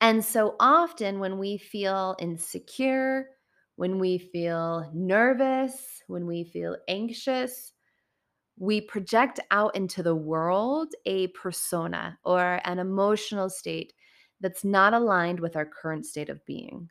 And 0.00 0.24
so 0.24 0.56
often 0.60 1.20
when 1.20 1.38
we 1.38 1.56
feel 1.58 2.16
insecure, 2.18 3.30
when 3.76 3.98
we 3.98 4.18
feel 4.18 4.90
nervous, 4.94 6.02
when 6.06 6.26
we 6.26 6.44
feel 6.44 6.76
anxious, 6.88 7.72
we 8.56 8.80
project 8.80 9.40
out 9.50 9.74
into 9.74 10.02
the 10.02 10.14
world 10.14 10.94
a 11.06 11.28
persona 11.28 12.18
or 12.24 12.60
an 12.64 12.78
emotional 12.78 13.50
state 13.50 13.92
that's 14.40 14.64
not 14.64 14.94
aligned 14.94 15.40
with 15.40 15.56
our 15.56 15.66
current 15.66 16.06
state 16.06 16.28
of 16.28 16.44
being. 16.46 16.88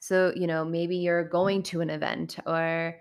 So, 0.00 0.32
you 0.34 0.46
know, 0.46 0.64
maybe 0.64 0.96
you're 0.96 1.24
mm. 1.24 1.30
going 1.30 1.62
to 1.64 1.82
an 1.82 1.90
event 1.90 2.38
or 2.46 2.96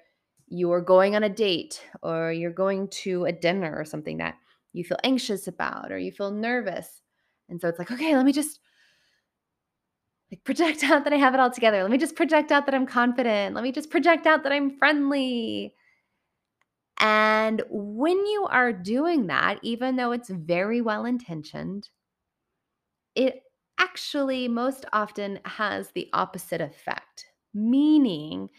you're 0.47 0.81
going 0.81 1.15
on 1.15 1.23
a 1.23 1.29
date 1.29 1.81
or 2.03 2.31
you're 2.31 2.51
going 2.51 2.89
to 2.89 3.25
a 3.25 3.31
dinner 3.31 3.75
or 3.75 3.85
something 3.85 4.17
that 4.17 4.35
you 4.73 4.83
feel 4.83 4.97
anxious 5.03 5.47
about 5.47 5.91
or 5.91 5.97
you 5.97 6.11
feel 6.11 6.31
nervous. 6.31 7.01
And 7.47 7.59
so 7.59 7.67
it's 7.67 7.79
like, 7.79 7.91
okay, 7.91 8.15
let 8.15 8.25
me 8.25 8.33
just 8.33 8.59
like 10.31 10.43
project 10.43 10.83
out 10.89 11.03
that 11.03 11.13
I 11.13 11.17
have 11.17 11.33
it 11.33 11.39
all 11.39 11.51
together. 11.51 11.81
Let 11.81 11.91
me 11.91 11.97
just 11.97 12.15
project 12.15 12.51
out 12.51 12.65
that 12.65 12.75
I'm 12.75 12.85
confident. 12.85 13.55
Let 13.55 13.63
me 13.63 13.71
just 13.71 13.89
project 13.89 14.27
out 14.27 14.43
that 14.43 14.51
I'm 14.51 14.77
friendly. 14.77 15.73
And 16.99 17.63
when 17.69 18.25
you 18.25 18.45
are 18.49 18.73
doing 18.73 19.27
that, 19.27 19.59
even 19.63 19.95
though 19.95 20.11
it's 20.11 20.29
very 20.29 20.81
well 20.81 21.05
intentioned, 21.05 21.89
it 23.15 23.43
actually 23.77 24.47
most 24.47 24.85
often 24.93 25.39
has 25.45 25.91
the 25.91 26.09
opposite 26.13 26.61
effect, 26.61 27.25
meaning 27.53 28.49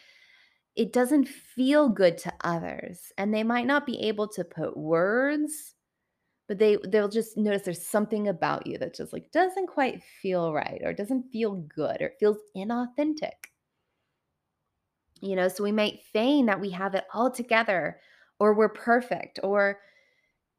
it 0.77 0.93
doesn't 0.93 1.29
feel 1.29 1.89
good 1.89 2.19
to 2.19 2.35
others. 2.43 3.13
And 3.19 3.35
they 3.35 3.45
might 3.45 3.67
not 3.67 3.87
be 3.87 4.01
able 4.03 4.29
to 4.31 4.45
put 4.45 4.77
words 4.77 5.75
but 6.49 6.59
they 6.59 6.79
they'll 6.89 7.09
just 7.09 7.39
notice 7.39 7.63
there's 7.63 7.87
something 7.87 8.29
about 8.29 8.67
you 8.67 8.79
that 8.79 8.95
just 8.95 9.13
like 9.13 9.33
doesn't 9.33 9.69
quite 9.69 10.03
feel 10.03 10.53
right 10.53 10.83
or 10.85 10.93
doesn't 10.93 11.25
feel 11.33 11.55
good 11.57 12.03
or 12.03 12.07
it 12.09 12.17
feels 12.21 12.39
inauthentic. 12.57 13.51
You 15.23 15.37
know 15.37 15.49
so 15.49 15.63
we 15.65 15.73
might 15.73 16.03
feign 16.03 16.47
that 16.47 16.61
we 16.61 16.71
have 16.71 16.95
it 16.95 17.05
all 17.15 17.31
together 17.31 18.01
or 18.41 18.55
we're 18.55 18.69
perfect 18.69 19.39
or 19.43 19.79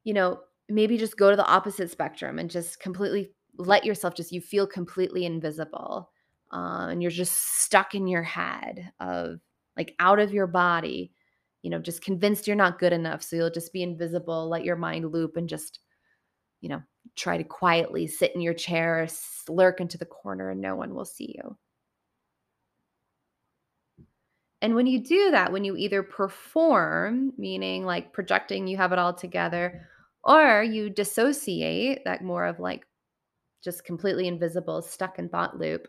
you 0.04 0.14
know 0.14 0.40
maybe 0.70 0.98
just 0.98 1.18
go 1.18 1.30
to 1.30 1.36
the 1.36 1.46
opposite 1.46 1.92
spectrum 1.92 2.40
and 2.40 2.50
just 2.50 2.80
completely 2.80 3.32
let 3.58 3.84
yourself 3.84 4.16
just 4.16 4.32
you 4.32 4.40
feel 4.40 4.66
completely 4.66 5.26
invisible 5.26 6.10
uh, 6.54 6.88
and 6.90 7.02
you're 7.02 7.12
just 7.12 7.60
stuck 7.62 7.96
in 7.96 8.08
your 8.08 8.24
head 8.24 8.92
of 9.00 9.40
like 9.78 9.96
out 10.00 10.20
of 10.20 10.34
your 10.34 10.48
body, 10.48 11.14
you 11.62 11.70
know, 11.70 11.80
just 11.80 12.04
convinced 12.04 12.46
you're 12.48 12.56
not 12.56 12.80
good 12.80 12.94
enough. 12.94 13.24
So 13.24 13.36
you'll 13.36 13.50
just 13.50 13.72
be 13.72 13.84
invisible, 13.84 14.50
let 14.50 14.66
your 14.66 14.76
mind 14.76 15.12
loop 15.12 15.38
and 15.38 15.48
just, 15.48 15.80
you 16.60 16.70
know, 16.70 16.82
try 17.16 17.38
to 17.38 17.44
quietly 17.44 18.06
sit 18.08 18.36
in 18.36 18.42
your 18.42 18.54
chair, 18.54 19.08
lurk 19.48 19.80
into 19.80 19.98
the 19.98 20.06
corner, 20.06 20.50
and 20.50 20.62
no 20.62 20.76
one 20.76 20.94
will 20.94 21.06
see 21.06 21.36
you. 21.38 21.58
And 24.62 24.76
when 24.76 24.86
you 24.88 25.00
do 25.04 25.32
that, 25.32 25.52
when 25.52 25.64
you 25.64 25.76
either 25.76 26.04
perform, 26.04 27.34
meaning 27.38 27.86
like 27.86 28.14
projecting 28.14 28.68
you 28.68 28.78
have 28.78 28.92
it 28.92 29.00
all 29.00 29.14
together, 29.14 29.88
Or 30.24 30.64
you 30.64 30.90
dissociate, 30.90 32.04
that 32.06 32.24
more 32.24 32.46
of 32.46 32.60
like 32.60 32.86
just 33.64 33.86
completely 33.86 34.28
invisible, 34.28 34.82
stuck 34.82 35.20
in 35.20 35.30
thought 35.30 35.58
loop, 35.60 35.88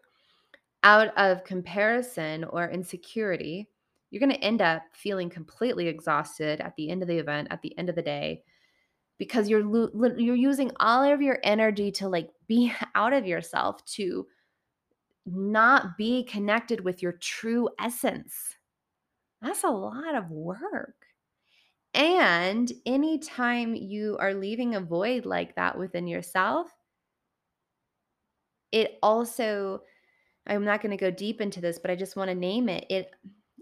out 0.84 1.16
of 1.18 1.44
comparison 1.44 2.44
or 2.44 2.70
insecurity, 2.70 3.68
you're 4.10 4.20
going 4.20 4.32
to 4.32 4.44
end 4.44 4.62
up 4.62 4.82
feeling 4.92 5.30
completely 5.30 5.88
exhausted 5.88 6.60
at 6.60 6.74
the 6.76 6.90
end 6.90 7.02
of 7.02 7.08
the 7.08 7.18
event, 7.18 7.48
at 7.50 7.62
the 7.62 7.76
end 7.78 7.88
of 7.88 7.94
the 7.96 8.02
day, 8.02 8.42
because 9.18 9.48
you're 9.48 9.64
lo- 9.64 9.90
you're 10.18 10.34
using 10.36 10.70
all 10.80 11.04
of 11.04 11.22
your 11.22 11.38
energy 11.44 11.90
to 11.92 12.08
like 12.08 12.30
be 12.48 12.72
out 12.94 13.12
of 13.12 13.26
yourself 13.26 13.84
to 13.86 14.26
not 15.26 15.96
be 15.96 16.24
connected 16.24 16.80
with 16.84 17.02
your 17.02 17.12
true 17.12 17.68
essence. 17.78 18.56
That's 19.42 19.64
a 19.64 19.68
lot 19.68 20.14
of 20.14 20.30
work. 20.30 21.06
And 21.94 22.72
anytime 22.86 23.74
you 23.74 24.16
are 24.18 24.34
leaving 24.34 24.74
a 24.74 24.80
void 24.80 25.26
like 25.26 25.56
that 25.56 25.78
within 25.78 26.06
yourself, 26.06 26.72
it 28.70 28.98
also 29.02 29.82
I'm 30.46 30.64
not 30.64 30.82
going 30.82 30.90
to 30.92 30.98
go 30.98 31.10
deep 31.10 31.40
into 31.40 31.60
this, 31.60 31.78
but 31.78 31.90
I 31.90 31.96
just 31.96 32.16
want 32.16 32.30
to 32.30 32.34
name 32.36 32.68
it. 32.68 32.86
It 32.90 33.12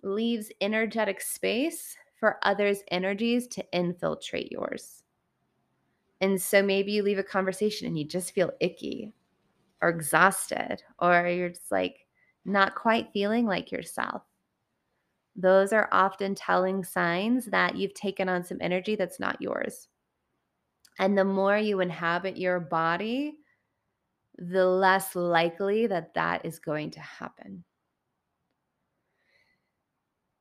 leaves 0.02 0.52
energetic 0.60 1.20
space 1.20 1.96
for 2.20 2.38
others' 2.42 2.82
energies 2.90 3.48
to 3.48 3.64
infiltrate 3.72 4.52
yours. 4.52 5.04
And 6.20 6.40
so 6.40 6.62
maybe 6.62 6.92
you 6.92 7.02
leave 7.02 7.18
a 7.18 7.22
conversation 7.24 7.86
and 7.86 7.98
you 7.98 8.04
just 8.04 8.32
feel 8.32 8.52
icky 8.60 9.14
or 9.82 9.88
exhausted, 9.90 10.82
or 10.98 11.26
you're 11.28 11.50
just 11.50 11.72
like 11.72 12.06
not 12.44 12.74
quite 12.76 13.12
feeling 13.12 13.46
like 13.46 13.72
yourself. 13.72 14.22
Those 15.40 15.72
are 15.72 15.88
often 15.90 16.34
telling 16.34 16.84
signs 16.84 17.46
that 17.46 17.74
you've 17.76 17.94
taken 17.94 18.28
on 18.28 18.44
some 18.44 18.58
energy 18.60 18.94
that's 18.94 19.18
not 19.18 19.40
yours. 19.40 19.88
And 20.98 21.16
the 21.16 21.24
more 21.24 21.56
you 21.56 21.80
inhabit 21.80 22.36
your 22.36 22.60
body, 22.60 23.38
the 24.36 24.66
less 24.66 25.16
likely 25.16 25.86
that 25.86 26.12
that 26.14 26.44
is 26.44 26.58
going 26.58 26.90
to 26.92 27.00
happen. 27.00 27.64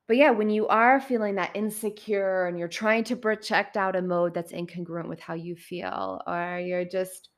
But 0.07 0.17
yeah, 0.17 0.31
when 0.31 0.49
you 0.49 0.67
are 0.67 0.99
feeling 0.99 1.35
that 1.35 1.55
insecure 1.55 2.47
and 2.47 2.57
you're 2.57 2.67
trying 2.67 3.03
to 3.05 3.15
project 3.15 3.77
out 3.77 3.95
a 3.95 4.01
mode 4.01 4.33
that's 4.33 4.51
incongruent 4.51 5.07
with 5.07 5.19
how 5.19 5.35
you 5.35 5.55
feel, 5.55 6.19
or 6.27 6.59
you're 6.59 6.83
just 6.83 7.29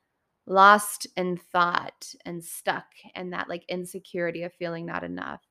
lost 0.46 1.06
in 1.16 1.36
thought 1.36 2.12
and 2.24 2.42
stuck 2.42 2.86
in 3.14 3.30
that 3.30 3.48
like 3.48 3.64
insecurity 3.68 4.42
of 4.42 4.54
feeling 4.54 4.86
not 4.86 5.04
enough, 5.04 5.42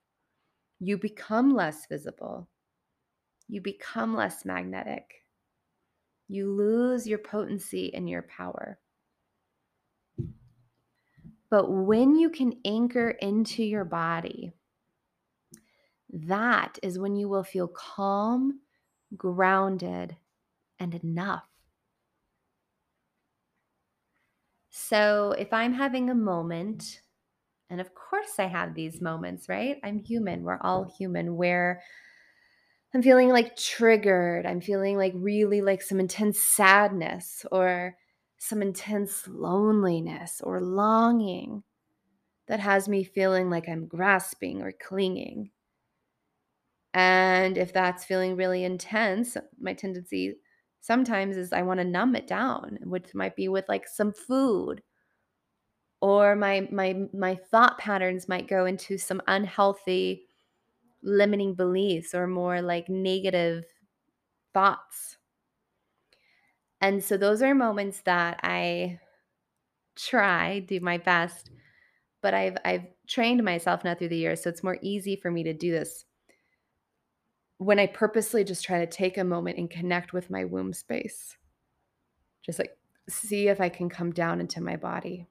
you 0.82 0.98
become 0.98 1.54
less 1.54 1.86
visible. 1.86 2.50
You 3.48 3.62
become 3.62 4.16
less 4.16 4.46
magnetic. 4.46 5.24
You 6.28 6.52
lose 6.52 7.06
your 7.08 7.20
potency 7.20 7.94
and 7.94 8.10
your 8.10 8.24
power. 8.24 8.80
But 11.52 11.70
when 11.70 12.16
you 12.16 12.32
can 12.32 12.60
anchor 12.66 13.12
into 13.12 13.64
your 13.64 13.86
body, 13.86 14.54
that 16.10 16.80
is 16.82 16.98
when 16.98 17.16
you 17.16 17.30
will 17.30 17.44
feel 17.44 17.68
calm, 17.68 18.62
grounded, 19.16 20.18
and 20.80 20.96
enough. 20.96 21.48
So 24.72 25.36
if 25.38 25.54
I'm 25.54 25.74
having 25.74 26.10
a 26.10 26.16
moment, 26.16 27.02
and 27.72 27.80
of 27.80 27.96
course 27.96 28.38
I 28.38 28.46
have 28.46 28.76
these 28.76 29.00
mm. 29.00 29.04
moments, 29.04 29.50
right? 29.50 29.78
I'm 29.84 29.98
human. 29.98 30.44
We're 30.44 30.60
all 30.62 30.94
human 30.98 31.38
where 31.38 31.82
I'm 32.94 33.02
feeling 33.02 33.30
like 33.30 33.56
triggered. 33.56 34.46
I'm 34.46 34.60
feeling 34.60 34.98
like 34.98 35.14
really 35.16 35.62
like 35.62 35.82
some 35.82 36.00
intense 36.00 36.40
sadness 36.40 37.46
or 37.52 37.96
some 38.38 38.62
intense 38.62 39.24
loneliness 39.28 40.42
or 40.44 40.60
longing 40.60 41.64
that 42.48 42.60
has 42.60 42.90
me 42.90 43.04
feeling 43.06 43.50
like 43.50 43.70
I'm 43.70 43.88
grasping 43.88 44.62
or 44.62 44.74
clinging. 44.74 45.52
And 46.94 47.58
if 47.58 47.72
that's 47.72 48.04
feeling 48.04 48.36
really 48.36 48.66
intense, 48.66 49.38
my 49.58 49.74
tendency 49.74 50.36
sometimes 50.82 51.38
is 51.38 51.54
I 51.54 51.62
want 51.62 51.80
to 51.80 51.86
numb 51.86 52.16
it 52.18 52.28
down, 52.28 52.80
which 52.84 53.16
might 53.16 53.38
be 53.38 53.48
with 53.48 53.64
like 53.70 53.88
some 53.88 54.12
food. 54.12 54.82
Or 56.02 56.36
my 56.36 56.68
my 56.72 57.08
my 57.14 57.36
thought 57.36 57.78
patterns 57.78 58.28
might 58.28 58.48
go 58.48 58.66
into 58.66 58.98
some 58.98 59.22
unhealthy 59.28 60.24
limiting 61.04 61.54
beliefs 61.54 62.14
or 62.14 62.28
more 62.28 62.62
like 62.62 62.90
negative 62.90 63.66
thoughts. 64.54 65.18
And 66.80 67.04
so 67.04 67.18
those 67.18 67.42
are 67.44 67.54
moments 67.54 68.02
that 68.02 68.40
I 68.44 69.00
try, 69.96 70.60
do 70.60 70.80
my 70.80 70.98
best, 70.98 71.52
but 72.22 72.34
I've 72.34 72.58
I've 72.66 72.88
trained 73.08 73.44
myself 73.44 73.84
now 73.84 73.96
through 73.96 74.10
the 74.10 74.18
years 74.18 74.44
so 74.44 74.50
it's 74.50 74.64
more 74.64 74.78
easy 74.82 75.16
for 75.16 75.30
me 75.30 75.44
to 75.44 75.54
do 75.54 75.72
this 75.72 76.06
when 77.58 77.78
I 77.78 77.86
purposely 77.86 78.44
just 78.44 78.64
try 78.64 78.80
to 78.80 78.88
take 78.88 79.20
a 79.20 79.24
moment 79.24 79.60
and 79.60 79.70
connect 79.70 80.14
with 80.14 80.32
my 80.32 80.46
womb 80.46 80.74
space. 80.74 81.38
Just 82.44 82.58
like 82.58 82.76
see 83.08 83.50
if 83.50 83.62
I 83.62 83.70
can 83.70 83.88
come 83.88 84.12
down 84.12 84.40
into 84.40 84.62
my 84.62 84.78
body. 84.78 85.28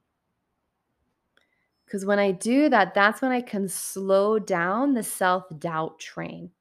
Because 1.91 2.07
when 2.07 2.21
I 2.21 2.31
do 2.31 2.69
that, 2.69 2.95
that's 2.95 3.21
when 3.21 3.33
I 3.33 3.41
can 3.41 3.69
slow 3.69 4.39
down 4.39 4.95
the 4.95 5.03
self 5.03 5.47
doubt 5.59 5.99
train. 5.99 6.53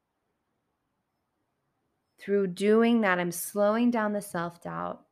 Through 2.18 2.48
doing 2.48 3.02
that, 3.02 3.20
I'm 3.20 3.30
slowing 3.30 3.92
down 3.92 4.12
the 4.12 4.22
self 4.22 4.60
doubt. 4.60 5.04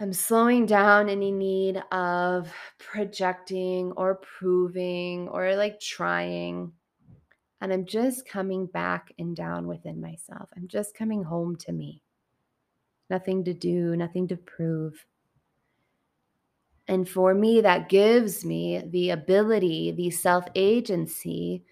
I'm 0.00 0.12
slowing 0.12 0.66
down 0.66 1.08
any 1.08 1.30
need 1.30 1.80
of 1.92 2.52
projecting 2.78 3.92
or 3.92 4.16
proving 4.16 5.28
or 5.28 5.54
like 5.54 5.78
trying. 5.78 6.72
And 7.60 7.72
I'm 7.72 7.86
just 7.86 8.28
coming 8.28 8.66
back 8.66 9.12
and 9.20 9.36
down 9.36 9.68
within 9.68 10.00
myself. 10.00 10.48
I'm 10.56 10.66
just 10.66 10.92
coming 10.92 11.22
home 11.22 11.54
to 11.58 11.72
me. 11.72 12.02
Nothing 13.10 13.44
to 13.44 13.54
do, 13.54 13.94
nothing 13.94 14.26
to 14.26 14.36
prove. 14.36 15.06
And 16.88 17.06
for 17.06 17.34
me, 17.34 17.60
that 17.60 17.90
gives 17.90 18.44
me 18.44 18.82
the 18.90 19.10
ability, 19.10 19.92
the 19.92 20.10
self 20.10 20.46
agency 20.54 21.64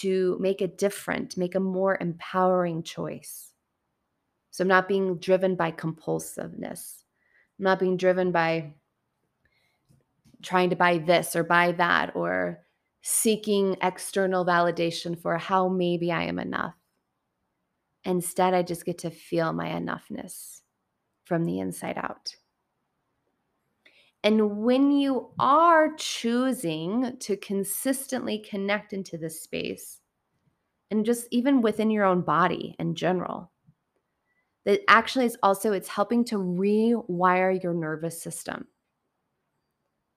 to 0.00 0.36
make 0.40 0.60
a 0.60 0.66
different, 0.66 1.36
make 1.36 1.54
a 1.54 1.60
more 1.60 1.96
empowering 2.00 2.82
choice. 2.82 3.52
So 4.50 4.62
I'm 4.62 4.68
not 4.68 4.88
being 4.88 5.18
driven 5.18 5.54
by 5.54 5.70
compulsiveness. 5.70 7.04
I'm 7.58 7.64
not 7.64 7.78
being 7.78 7.96
driven 7.96 8.32
by 8.32 8.74
trying 10.42 10.70
to 10.70 10.76
buy 10.76 10.98
this 10.98 11.36
or 11.36 11.44
buy 11.44 11.72
that 11.72 12.16
or 12.16 12.64
seeking 13.02 13.76
external 13.82 14.44
validation 14.44 15.16
for 15.20 15.38
how 15.38 15.68
maybe 15.68 16.10
I 16.10 16.24
am 16.24 16.40
enough. 16.40 16.74
Instead, 18.04 18.54
I 18.54 18.62
just 18.62 18.84
get 18.84 18.98
to 18.98 19.10
feel 19.10 19.52
my 19.52 19.68
enoughness 19.68 20.62
from 21.24 21.44
the 21.44 21.60
inside 21.60 21.98
out. 21.98 22.34
And 24.26 24.64
when 24.64 24.90
you 24.90 25.30
are 25.38 25.94
choosing 25.94 27.16
to 27.20 27.36
consistently 27.36 28.40
connect 28.40 28.92
into 28.92 29.16
this 29.16 29.40
space, 29.40 30.00
and 30.90 31.04
just 31.04 31.28
even 31.30 31.62
within 31.62 31.92
your 31.92 32.04
own 32.04 32.22
body 32.22 32.74
in 32.80 32.96
general, 32.96 33.52
that 34.64 34.80
actually 34.88 35.26
is 35.26 35.38
also 35.44 35.72
it's 35.72 35.86
helping 35.86 36.24
to 36.24 36.38
rewire 36.38 37.62
your 37.62 37.72
nervous 37.72 38.20
system. 38.20 38.66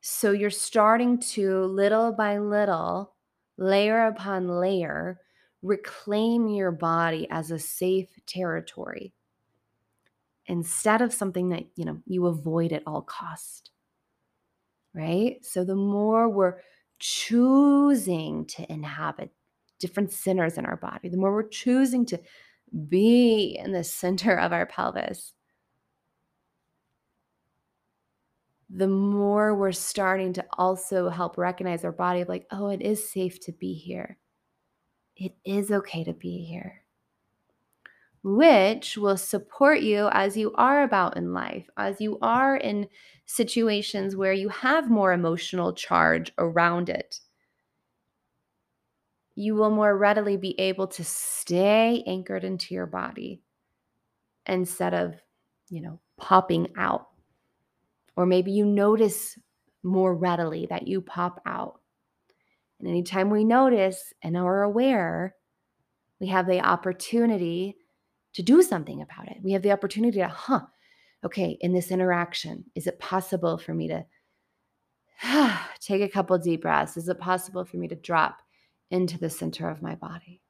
So 0.02 0.32
you're 0.32 0.50
starting 0.50 1.19
to 1.34 1.65
little 1.65 2.12
by 2.12 2.39
little, 2.39 3.13
layer 3.60 4.08
upon 4.08 4.48
layer, 4.48 5.19
reclaim 5.62 6.48
your 6.48 6.72
body 6.72 7.28
as 7.30 7.52
a 7.52 7.60
safe 7.60 8.10
territory 8.26 9.13
instead 10.48 11.04
of 11.04 11.13
something 11.13 11.50
that, 11.50 11.65
you 11.76 11.86
know, 11.86 12.02
you 12.08 12.26
avoid 12.26 12.74
at 12.74 12.82
all 12.88 13.04
cost. 13.04 13.69
Right? 14.93 15.45
So 15.45 15.63
the 15.63 15.75
more 15.75 16.28
we're 16.28 16.58
choosing 16.97 18.45
to 18.45 18.71
inhabit 18.71 19.32
different 19.80 20.12
centers 20.12 20.58
in 20.58 20.65
our 20.65 20.78
body, 20.78 21.10
the 21.10 21.17
more 21.17 21.34
we're 21.34 21.47
choosing 21.47 22.06
to 22.08 22.19
be 22.88 23.57
in 23.64 23.72
the 23.72 23.84
center 23.84 24.38
of 24.38 24.51
our 24.51 24.66
pelvis, 24.66 25.34
the 28.70 28.88
more 28.88 29.55
we're 29.55 29.72
starting 29.72 30.34
to 30.34 30.45
also 30.53 31.09
help 31.09 31.38
recognize 31.38 31.84
our 31.84 31.91
body 31.91 32.22
of 32.22 32.30
like, 32.30 32.45
oh, 32.51 32.68
it 32.68 32.82
is 32.82 33.09
safe 33.11 33.39
to 33.41 33.51
be 33.51 33.74
here. 33.74 34.18
It 35.16 35.36
is 35.43 35.72
okay 35.72 36.03
to 36.03 36.14
be 36.14 36.45
here, 36.45 36.84
which 38.24 38.97
will 38.97 39.17
support 39.17 39.82
you 39.82 40.09
as 40.11 40.36
you 40.36 40.53
are 40.55 40.84
about 40.84 41.17
in 41.17 41.34
life, 41.34 41.70
as 41.78 42.01
you 42.01 42.17
are 42.22 42.57
in 42.57 42.88
situations 43.26 44.15
where 44.15 44.34
you 44.34 44.49
have 44.49 44.89
more 44.89 45.13
emotional 45.13 45.74
charge 45.74 46.32
around 46.38 46.89
it. 46.89 47.20
You 49.36 49.55
will 49.55 49.70
more 49.70 49.97
readily 49.97 50.36
be 50.36 50.59
able 50.59 50.88
to 50.88 51.03
stay 51.03 52.03
anchored 52.05 52.43
into 52.43 52.74
your 52.74 52.88
body 52.88 53.41
instead 54.45 54.93
of 54.93 55.15
you 55.70 55.82
know, 55.82 55.99
popping 56.17 56.67
out. 56.78 57.07
Or 58.15 58.26
maybe 58.26 58.51
you 58.51 58.65
notice 58.65 59.38
more 59.84 60.13
readily 60.13 60.67
that 60.70 60.88
you 60.88 61.01
pop 61.01 61.41
out. 61.45 61.80
And 62.80 62.88
anytime 62.88 63.30
we 63.30 63.43
notice 63.43 64.13
and 64.22 64.36
are 64.36 64.63
aware, 64.63 65.36
we 66.20 66.28
have 66.28 66.47
the 66.47 66.59
opportunity 66.59 67.78
to 68.34 68.43
do 68.43 68.61
something 68.61 69.01
about 69.01 69.27
it. 69.27 69.38
We 69.41 69.53
have 69.53 69.61
the 69.61 69.71
opportunity 69.71 70.19
to, 70.19 70.27
huh, 70.27 70.61
okay, 71.23 71.57
in 71.61 71.73
this 71.73 71.91
interaction, 71.91 72.65
is 72.75 72.88
it 72.88 72.99
possible 72.99 73.57
for 73.57 73.73
me 73.73 73.88
to 73.88 74.05
take 75.80 76.01
a 76.01 76.09
couple 76.09 76.38
deep 76.38 76.61
breaths? 76.61 76.97
Is 76.97 77.09
it 77.09 77.19
possible 77.19 77.65
for 77.65 77.77
me 77.77 77.88
to 77.88 77.95
drop 77.95 78.41
into 78.91 79.17
the 79.17 79.30
center 79.30 79.69
of 79.69 79.82
my 79.82 79.95
body? 79.95 80.41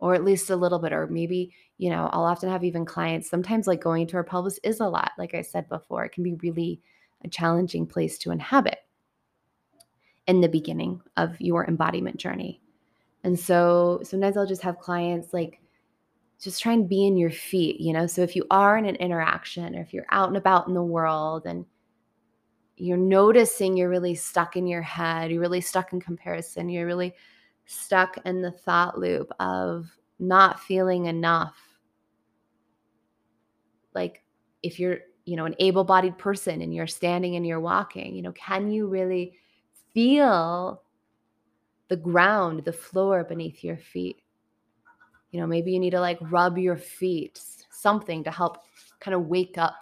Or 0.00 0.14
at 0.14 0.24
least 0.24 0.50
a 0.50 0.56
little 0.56 0.78
bit, 0.78 0.92
or 0.92 1.08
maybe, 1.08 1.52
you 1.76 1.90
know, 1.90 2.08
I'll 2.12 2.24
often 2.24 2.48
have 2.50 2.64
even 2.64 2.84
clients, 2.84 3.28
sometimes 3.28 3.66
like 3.66 3.80
going 3.80 4.06
to 4.08 4.16
our 4.16 4.24
pelvis 4.24 4.58
is 4.62 4.80
a 4.80 4.88
lot. 4.88 5.12
Like 5.18 5.34
I 5.34 5.42
said 5.42 5.68
before, 5.68 6.04
it 6.04 6.12
can 6.12 6.22
be 6.22 6.34
really 6.34 6.80
a 7.24 7.28
challenging 7.28 7.84
place 7.84 8.16
to 8.18 8.30
inhabit 8.30 8.78
in 10.28 10.40
the 10.40 10.48
beginning 10.48 11.00
of 11.16 11.40
your 11.40 11.66
embodiment 11.66 12.16
journey. 12.16 12.60
And 13.24 13.38
so 13.38 14.00
sometimes 14.04 14.36
I'll 14.36 14.46
just 14.46 14.62
have 14.62 14.78
clients 14.78 15.32
like, 15.32 15.60
just 16.40 16.62
try 16.62 16.72
and 16.72 16.88
be 16.88 17.06
in 17.06 17.16
your 17.16 17.30
feet, 17.30 17.80
you 17.80 17.92
know? 17.92 18.06
So 18.06 18.22
if 18.22 18.36
you 18.36 18.46
are 18.50 18.78
in 18.78 18.84
an 18.84 18.96
interaction 18.96 19.74
or 19.74 19.80
if 19.80 19.92
you're 19.92 20.06
out 20.10 20.28
and 20.28 20.36
about 20.36 20.68
in 20.68 20.74
the 20.74 20.82
world 20.82 21.46
and 21.46 21.66
you're 22.76 22.96
noticing 22.96 23.76
you're 23.76 23.88
really 23.88 24.14
stuck 24.14 24.56
in 24.56 24.66
your 24.66 24.82
head, 24.82 25.32
you're 25.32 25.40
really 25.40 25.60
stuck 25.60 25.92
in 25.92 26.00
comparison, 26.00 26.68
you're 26.68 26.86
really 26.86 27.12
stuck 27.66 28.18
in 28.24 28.40
the 28.40 28.52
thought 28.52 28.98
loop 28.98 29.32
of 29.40 29.90
not 30.20 30.60
feeling 30.60 31.06
enough. 31.06 31.56
Like 33.94 34.22
if 34.62 34.78
you're, 34.78 34.98
you 35.24 35.34
know, 35.34 35.44
an 35.44 35.56
able-bodied 35.58 36.18
person 36.18 36.62
and 36.62 36.72
you're 36.72 36.86
standing 36.86 37.34
and 37.34 37.44
you're 37.44 37.58
walking, 37.58 38.14
you 38.14 38.22
know, 38.22 38.32
can 38.32 38.70
you 38.70 38.86
really 38.86 39.34
feel 39.92 40.82
the 41.88 41.96
ground, 41.96 42.64
the 42.64 42.72
floor 42.72 43.24
beneath 43.24 43.64
your 43.64 43.76
feet? 43.76 44.22
You 45.30 45.40
know, 45.40 45.46
maybe 45.46 45.72
you 45.72 45.80
need 45.80 45.90
to 45.90 46.00
like 46.00 46.18
rub 46.20 46.58
your 46.58 46.76
feet, 46.76 47.40
something 47.70 48.24
to 48.24 48.30
help 48.30 48.64
kind 49.00 49.14
of 49.14 49.26
wake 49.26 49.58
up. 49.58 49.76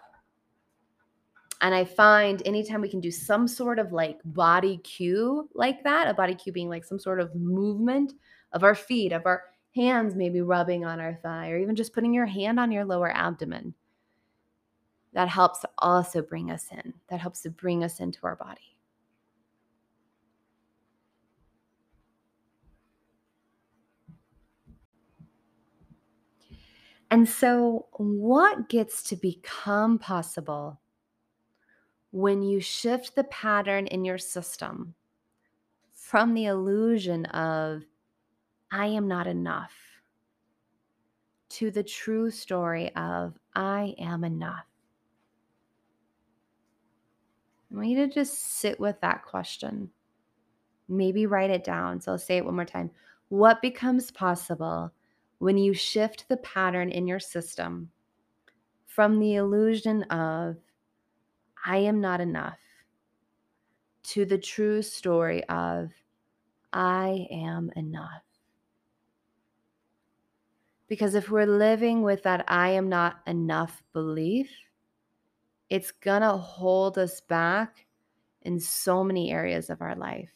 And 1.62 1.74
I 1.74 1.84
find 1.84 2.42
anytime 2.44 2.80
we 2.80 2.90
can 2.90 3.01
do 3.01 3.11
some 3.11 3.49
sort 3.49 3.78
of 3.78 3.92
like 3.92 4.18
body 4.24 4.78
cue 4.78 5.49
like 5.55 5.82
that, 5.84 6.09
a 6.09 6.14
body 6.14 6.34
cue 6.34 6.53
being 6.53 6.68
like 6.68 6.84
some 6.84 6.99
sort 6.99 7.20
of 7.20 7.34
movement 7.34 8.12
of 8.53 8.62
our 8.62 8.74
feet, 8.74 9.12
of 9.12 9.24
our 9.24 9.44
hands 9.74 10.14
maybe 10.14 10.40
rubbing 10.40 10.84
on 10.84 11.01
our 11.01 11.14
thigh, 11.22 11.51
or 11.51 11.59
even 11.59 11.76
just 11.76 11.94
putting 11.94 12.12
your 12.12 12.26
hand 12.26 12.61
on 12.61 12.70
your 12.70 12.84
lower 12.84 13.14
abdomen, 13.14 13.74
that 15.12 15.28
helps 15.28 15.64
also 15.78 16.20
bring 16.20 16.51
us 16.51 16.68
in. 16.72 16.92
That 17.09 17.20
helps 17.20 17.40
to 17.42 17.51
bring 17.51 17.84
us 17.84 18.01
into 18.01 18.18
our 18.24 18.36
body. 18.36 18.76
And 27.11 27.28
so, 27.28 27.86
what 27.92 28.68
gets 28.68 29.02
to 29.04 29.16
become 29.16 29.98
possible 29.98 30.80
when 32.11 32.42
you 32.42 32.61
shift 32.61 33.14
the 33.14 33.24
pattern 33.24 33.86
in 33.86 34.04
your 34.04 34.18
system 34.18 34.94
from 35.92 36.34
the 36.34 36.46
illusion 36.46 37.26
of, 37.26 37.82
I 38.70 38.86
am 38.86 39.07
not 39.07 39.26
enough, 39.26 39.72
to 41.50 41.70
the 41.70 41.82
true 41.82 42.30
story 42.30 42.94
of, 42.96 43.38
I 43.54 43.94
am 43.98 44.24
enough? 44.24 44.66
I 47.70 47.76
want 47.76 47.88
you 47.88 48.07
to 48.07 48.12
just 48.12 48.59
sit 48.59 48.80
with 48.80 49.00
that 49.00 49.24
question. 49.24 49.90
Maybe 50.88 51.26
write 51.26 51.50
it 51.50 51.64
down. 51.64 52.00
So 52.00 52.12
I'll 52.12 52.18
say 52.18 52.38
it 52.38 52.44
one 52.44 52.54
more 52.57 52.64
time. 52.64 52.90
What 53.28 53.61
becomes 53.61 54.11
possible 54.11 54.92
when 55.39 55.59
you 55.59 55.74
shift 55.74 56.26
the 56.28 56.37
pattern 56.39 56.91
in 56.91 57.07
your 57.07 57.20
system 57.20 57.91
from 58.87 59.18
the 59.18 59.34
illusion 59.34 60.03
of, 60.05 60.57
I 61.64 61.78
am 61.78 62.01
not 62.01 62.20
enough, 62.20 62.59
to 64.05 64.24
the 64.24 64.39
true 64.39 64.82
story 64.82 65.45
of, 65.49 65.91
I 66.72 67.26
am 67.30 67.70
enough. 67.76 68.22
Because 70.89 71.14
if 71.14 71.30
we're 71.30 71.47
living 71.47 72.03
with 72.03 72.22
that 72.22 72.45
I 72.49 72.70
am 72.70 72.89
not 72.89 73.20
enough 73.26 73.82
belief, 73.93 74.51
it's 75.68 75.91
going 75.91 76.22
to 76.22 76.37
hold 76.37 76.97
us 76.97 77.20
back 77.20 77.87
in 78.43 78.61
so 78.61 79.03
many 79.03 79.32
areas 79.32 79.68
of 79.68 79.82
our 79.82 79.97
life. 79.97 80.32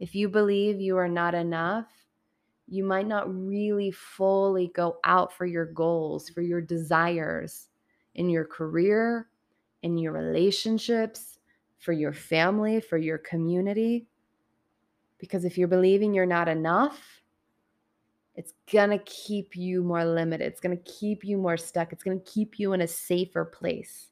If 0.00 0.14
you 0.14 0.28
believe 0.28 0.80
you 0.80 0.96
are 0.96 1.08
not 1.08 1.34
enough, 1.34 1.86
you 2.68 2.84
might 2.84 3.06
not 3.06 3.32
really 3.32 3.90
fully 3.90 4.72
go 4.74 4.98
out 5.04 5.32
for 5.32 5.46
your 5.46 5.66
goals, 5.66 6.28
for 6.28 6.42
your 6.42 6.60
desires 6.60 7.68
in 8.16 8.28
your 8.28 8.44
career, 8.44 9.28
in 9.82 9.96
your 9.96 10.12
relationships, 10.12 11.38
for 11.78 11.92
your 11.92 12.12
family, 12.12 12.80
for 12.80 12.98
your 12.98 13.18
community. 13.18 14.06
Because 15.18 15.44
if 15.44 15.56
you're 15.56 15.68
believing 15.68 16.12
you're 16.12 16.26
not 16.26 16.48
enough, 16.48 17.22
it's 18.34 18.52
going 18.70 18.90
to 18.90 18.98
keep 19.04 19.56
you 19.56 19.82
more 19.82 20.04
limited. 20.04 20.46
It's 20.46 20.60
going 20.60 20.76
to 20.76 20.90
keep 20.90 21.24
you 21.24 21.38
more 21.38 21.56
stuck. 21.56 21.92
It's 21.92 22.02
going 22.02 22.20
to 22.20 22.30
keep 22.30 22.58
you 22.58 22.72
in 22.72 22.82
a 22.82 22.88
safer 22.88 23.44
place. 23.44 24.08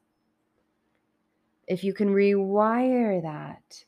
If 1.66 1.82
you 1.82 1.92
can 1.92 2.08
rewire 2.08 3.20
that 3.22 3.84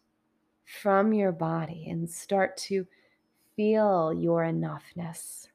from 0.83 1.13
your 1.13 1.33
body 1.33 1.87
and 1.89 2.09
start 2.09 2.57
to 2.57 2.87
feel 3.57 4.13
your 4.13 4.43
enoughness. 4.43 5.49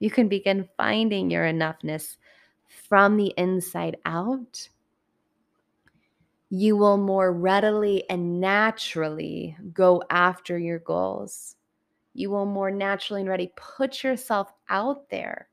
You 0.00 0.10
can 0.10 0.28
begin 0.28 0.68
finding 0.76 1.30
your 1.30 1.44
enoughness 1.44 2.16
from 2.88 3.16
the 3.16 3.32
inside 3.38 3.96
out. 4.04 4.68
You 6.50 6.76
will 6.76 6.98
more 6.98 7.32
readily 7.32 8.08
and 8.10 8.40
naturally 8.40 9.56
go 9.72 10.02
after 10.10 10.58
your 10.58 10.80
goals. 10.80 11.56
You 12.12 12.30
will 12.30 12.46
more 12.46 12.70
naturally 12.70 13.22
and 13.22 13.30
ready 13.30 13.52
put 13.56 14.02
yourself 14.02 14.52
out 14.68 15.08
there 15.10 15.48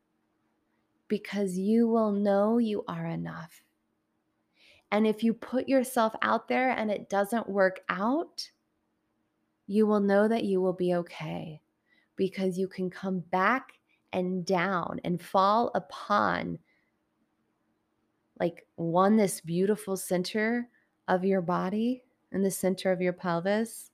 because 1.08 1.58
you 1.58 1.88
will 1.88 2.12
know 2.12 2.58
you 2.58 2.84
are 2.88 3.06
enough. 3.06 3.64
And 4.92 5.08
if 5.08 5.24
you 5.24 5.34
put 5.34 5.68
yourself 5.68 6.16
out 6.22 6.48
there 6.48 6.70
and 6.70 6.92
it 6.92 7.10
doesn't 7.10 7.50
work 7.50 7.80
out, 7.90 8.50
you 9.68 9.88
will 9.88 10.00
know 10.00 10.28
that 10.28 10.44
you 10.44 10.62
will 10.62 10.74
be 10.74 10.94
okay 10.96 11.63
because 12.16 12.58
you 12.58 12.68
can 12.68 12.90
come 12.90 13.20
back 13.32 13.74
and 14.12 14.46
down 14.46 15.00
and 15.04 15.22
fall 15.22 15.72
upon 15.74 16.60
like 18.40 18.66
one 18.76 19.18
this 19.18 19.42
beautiful 19.42 19.96
center 19.96 20.68
of 21.08 21.24
your 21.24 21.42
body 21.42 22.04
and 22.32 22.44
the 22.44 22.52
center 22.52 22.92
of 22.92 23.02
your 23.02 23.14
pelvis. 23.14 23.92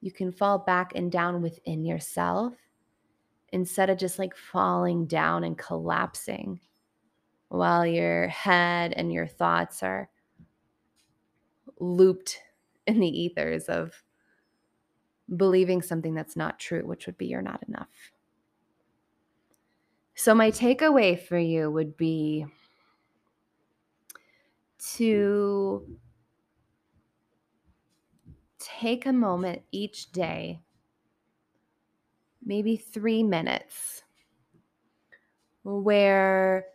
You 0.00 0.12
can 0.12 0.32
fall 0.32 0.58
back 0.58 0.92
and 0.94 1.10
down 1.10 1.42
within 1.42 1.84
yourself 1.84 2.54
instead 3.52 3.90
of 3.90 3.98
just 3.98 4.18
like 4.18 4.36
falling 4.36 5.06
down 5.06 5.44
and 5.44 5.56
collapsing 5.56 6.60
while 7.48 7.86
your 7.86 8.28
head 8.28 8.92
and 8.94 9.12
your 9.12 9.26
thoughts 9.26 9.82
are 9.82 10.10
looped 11.80 12.38
in 12.86 13.00
the 13.00 13.08
ethers 13.08 13.64
of 13.64 14.02
believing 15.36 15.82
something 15.82 16.14
that's 16.14 16.36
not 16.36 16.58
true, 16.58 16.82
which 16.86 17.06
would 17.06 17.18
be 17.18 17.26
you're 17.26 17.42
not 17.42 17.62
enough. 17.68 17.88
So, 20.14 20.34
my 20.34 20.50
takeaway 20.50 21.20
for 21.20 21.38
you 21.38 21.70
would 21.70 21.96
be 21.96 22.46
to 24.94 25.98
take 28.58 29.06
a 29.06 29.12
moment 29.12 29.62
each 29.70 30.10
day, 30.12 30.60
maybe 32.44 32.76
three 32.76 33.22
minutes, 33.22 34.02
where 35.62 36.66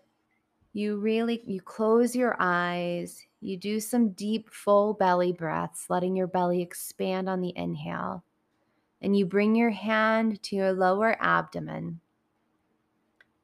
you 0.73 0.97
really 0.97 1.41
you 1.45 1.61
close 1.61 2.15
your 2.15 2.35
eyes 2.39 3.25
you 3.41 3.57
do 3.57 3.79
some 3.79 4.09
deep 4.09 4.49
full 4.49 4.93
belly 4.93 5.31
breaths 5.31 5.85
letting 5.89 6.15
your 6.15 6.27
belly 6.27 6.61
expand 6.61 7.29
on 7.29 7.41
the 7.41 7.53
inhale 7.55 8.23
and 9.03 9.15
you 9.15 9.25
bring 9.25 9.53
your 9.53 9.69
hand 9.69 10.41
to 10.43 10.55
your 10.55 10.71
lower 10.71 11.17
abdomen 11.19 11.99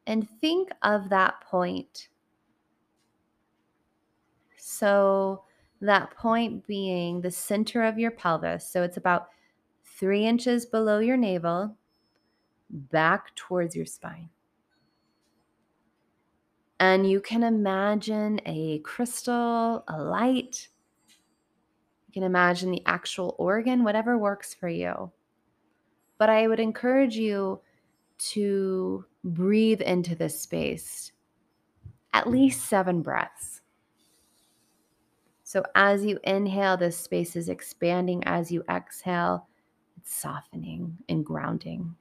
and 0.07 0.27
think 0.41 0.69
of 0.81 1.09
that 1.09 1.41
point. 1.41 2.07
So, 4.57 5.43
that 5.81 6.11
point 6.11 6.65
being 6.65 7.21
the 7.21 7.31
center 7.31 7.83
of 7.83 7.99
your 7.99 8.11
pelvis. 8.11 8.67
So, 8.67 8.81
it's 8.83 8.97
about 8.97 9.29
three 9.83 10.25
inches 10.25 10.65
below 10.65 10.99
your 10.99 11.17
navel, 11.17 11.75
back 12.69 13.35
towards 13.35 13.75
your 13.75 13.85
spine. 13.85 14.29
And 16.79 17.09
you 17.09 17.19
can 17.19 17.43
imagine 17.43 18.39
a 18.45 18.79
crystal, 18.79 19.83
a 19.87 20.01
light. 20.01 20.69
You 22.07 22.13
can 22.13 22.23
imagine 22.23 22.71
the 22.71 22.85
actual 22.85 23.35
organ, 23.37 23.83
whatever 23.83 24.17
works 24.17 24.53
for 24.53 24.69
you. 24.69 25.11
But 26.19 26.29
I 26.29 26.47
would 26.47 26.59
encourage 26.59 27.15
you 27.15 27.61
to 28.33 29.05
breathe 29.23 29.81
into 29.81 30.13
this 30.13 30.39
space 30.39 31.11
at 32.13 32.29
least 32.29 32.65
seven 32.65 33.01
breaths. 33.01 33.61
So 35.43 35.63
as 35.75 36.05
you 36.05 36.19
inhale, 36.23 36.77
this 36.77 36.97
space 36.97 37.35
is 37.35 37.49
expanding. 37.49 38.23
As 38.25 38.51
you 38.51 38.63
exhale, 38.69 39.47
it's 39.97 40.13
softening 40.13 40.97
and 41.07 41.25
grounding. 41.25 41.95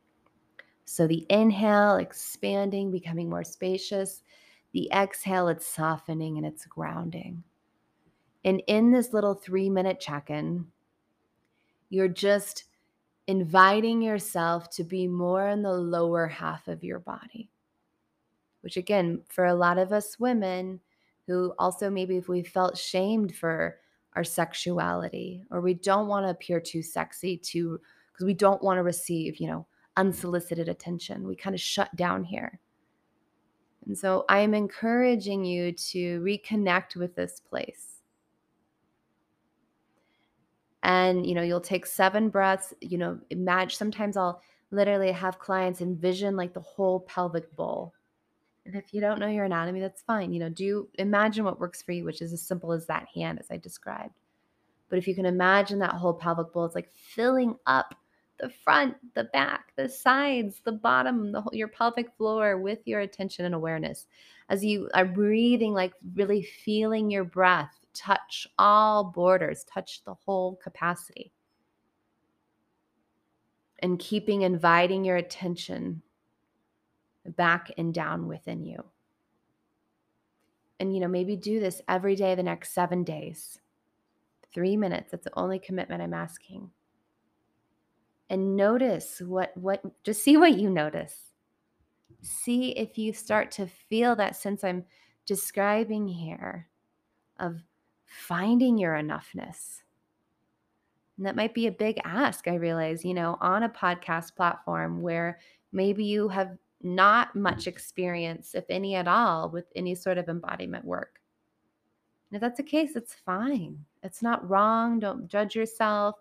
So 0.85 1.07
the 1.07 1.27
inhale, 1.31 1.97
expanding, 1.97 2.91
becoming 2.91 3.29
more 3.29 3.45
spacious. 3.45 4.23
The 4.73 4.91
exhale, 4.93 5.49
it's 5.49 5.67
softening 5.67 6.37
and 6.37 6.47
it's 6.47 6.67
grounding. 6.67 7.43
And 8.45 8.63
in 8.67 8.91
this 8.91 9.13
little 9.13 9.35
three 9.35 9.71
minute 9.71 10.01
check 10.01 10.31
in, 10.31 10.67
you're 11.91 12.09
just 12.09 12.65
inviting 13.29 14.01
yourself 14.03 14.71
to 14.71 14.83
be 14.83 15.07
more 15.07 15.49
in 15.49 15.63
the 15.63 15.73
lower 15.73 16.27
half 16.27 16.67
of 16.67 16.83
your 16.83 16.99
body, 16.99 17.51
which, 18.63 18.77
again, 18.77 19.23
for 19.29 19.45
a 19.45 19.55
lot 19.55 19.79
of 19.79 19.93
us 19.93 20.19
women 20.19 20.81
who 21.27 21.53
also 21.59 21.91
maybe 21.91 22.17
if 22.17 22.27
we 22.27 22.43
felt 22.43 22.77
shamed 22.77 23.37
for 23.37 23.77
our 24.17 24.25
sexuality 24.25 25.45
or 25.51 25.61
we 25.61 25.75
don't 25.75 26.09
want 26.09 26.25
to 26.25 26.31
appear 26.31 26.59
too 26.59 26.83
sexy, 26.83 27.37
too, 27.37 27.79
because 28.11 28.25
we 28.25 28.33
don't 28.33 28.63
want 28.63 28.79
to 28.79 28.83
receive, 28.83 29.37
you 29.37 29.47
know, 29.47 29.67
unsolicited 29.99 30.69
attention, 30.69 31.27
we 31.27 31.37
kind 31.37 31.55
of 31.55 31.61
shut 31.61 31.95
down 31.97 32.25
here. 32.25 32.59
And 33.87 33.97
so 33.97 34.25
I 34.29 34.39
am 34.39 34.55
encouraging 34.55 35.45
you 35.45 35.73
to 35.73 36.21
reconnect 36.21 36.97
with 36.97 37.15
this 37.15 37.41
place. 37.41 37.98
And, 40.83 41.27
you 41.27 41.35
know, 41.35 41.43
you'll 41.43 41.61
take 41.61 41.87
seven 41.87 42.29
breaths, 42.29 42.73
you 42.81 42.99
know, 42.99 43.19
imagine 43.31 43.77
sometimes 43.77 44.17
I'll 44.17 44.41
literally 44.71 45.11
have 45.11 45.39
clients 45.39 45.81
envision 45.81 46.37
like 46.37 46.55
the 46.55 46.61
whole 46.61 47.01
pelvic 47.01 47.55
bowl. 47.57 47.95
And 48.65 48.77
if 48.77 48.93
you 48.93 49.01
don't 49.01 49.19
know 49.19 49.29
your 49.29 49.45
anatomy, 49.45 49.81
that's 49.81 50.03
fine. 50.03 50.33
You 50.33 50.41
know, 50.41 50.51
do 50.51 50.89
imagine 50.99 51.45
what 51.45 51.59
works 51.59 51.83
for 51.83 51.93
you, 51.93 52.05
which 52.05 52.23
is 52.23 52.33
as 52.33 52.43
simple 52.43 52.73
as 52.73 52.87
that 52.87 53.09
hand, 53.15 53.39
as 53.41 53.51
I 53.51 53.57
described. 53.57 54.15
But 54.89 54.99
if 54.99 55.09
you 55.09 55.15
can 55.15 55.27
imagine 55.27 55.79
that 55.81 55.95
whole 55.95 56.15
pelvic 56.15 56.53
bowl, 56.53 56.67
it's 56.67 56.75
like 56.75 56.93
filling 56.95 57.57
up 57.67 57.95
the 58.39 58.49
front, 58.49 58.97
the 59.15 59.25
back, 59.25 59.73
the 59.77 59.89
sides, 59.89 60.61
the 60.65 60.73
bottom, 60.73 61.33
the 61.33 61.41
whole, 61.41 61.55
your 61.55 61.69
pelvic 61.69 62.15
floor 62.17 62.59
with 62.59 62.79
your 62.87 63.01
attention 63.01 63.45
and 63.45 63.55
awareness. 63.55 64.07
As 64.49 64.65
you 64.65 64.89
are 64.95 65.05
breathing, 65.05 65.75
like 65.75 65.93
really 66.15 66.43
feeling 66.43 67.11
your 67.11 67.25
breath 67.25 67.78
touch 67.99 68.47
all 68.59 69.05
borders, 69.05 69.65
touch 69.65 70.03
the 70.05 70.15
whole 70.15 70.57
capacity. 70.57 71.33
And 73.81 73.99
keeping 73.99 74.43
inviting 74.43 75.05
your 75.05 75.17
attention 75.17 76.03
back 77.25 77.71
and 77.77 77.95
down 77.95 78.27
within 78.27 78.65
you. 78.65 78.85
And, 80.81 80.95
you 80.95 81.01
know, 81.01 81.09
maybe 81.09 81.37
do 81.37 81.61
this 81.61 81.81
every 81.89 82.17
day 82.17 82.35
the 82.35 82.43
next 82.43 82.73
seven 82.73 83.05
days. 83.05 83.61
Three 84.53 84.77
minutes. 84.77 85.11
That's 85.11 85.25
the 85.25 85.39
only 85.39 85.59
commitment 85.59 86.03
I'm 86.03 86.15
asking 86.15 86.71
and 88.31 88.57
notice 88.57 89.21
what 89.21 89.57
what 89.57 89.83
just 90.05 90.23
see 90.23 90.37
what 90.37 90.59
you 90.59 90.71
notice 90.71 91.33
see 92.21 92.71
if 92.71 92.99
you 92.99 93.13
start 93.13 93.51
to 93.51 93.67
feel 93.67 94.15
that 94.17 94.37
sense 94.37 94.65
i'm 94.65 94.85
describing 95.27 96.07
here 96.07 96.69
of 97.39 97.61
finding 98.09 98.79
your 98.79 98.95
enoughness. 98.95 99.83
And 101.17 101.27
that 101.27 101.37
might 101.37 101.55
be 101.55 101.67
a 101.67 101.73
big 101.73 102.01
ask 102.05 102.47
i 102.47 102.55
realize 102.55 103.05
you 103.05 103.13
know 103.13 103.37
on 103.41 103.65
a 103.65 103.69
podcast 103.69 104.37
platform 104.37 105.03
where 105.03 105.41
maybe 105.73 106.05
you 106.05 106.29
have 106.29 106.57
not 106.83 107.35
much 107.35 107.67
experience 107.67 108.55
if 108.55 108.65
any 108.69 108.95
at 108.95 109.09
all 109.09 109.51
with 109.51 109.67
any 109.75 109.95
sort 109.95 110.19
of 110.19 110.29
embodiment 110.29 110.85
work. 110.85 111.21
And 112.31 112.37
if 112.37 112.41
that's 112.41 112.59
the 112.59 112.63
case 112.63 112.95
it's 112.95 113.15
fine. 113.15 113.85
It's 114.03 114.23
not 114.23 114.49
wrong. 114.49 115.01
Don't 115.01 115.27
judge 115.27 115.57
yourself. 115.57 116.17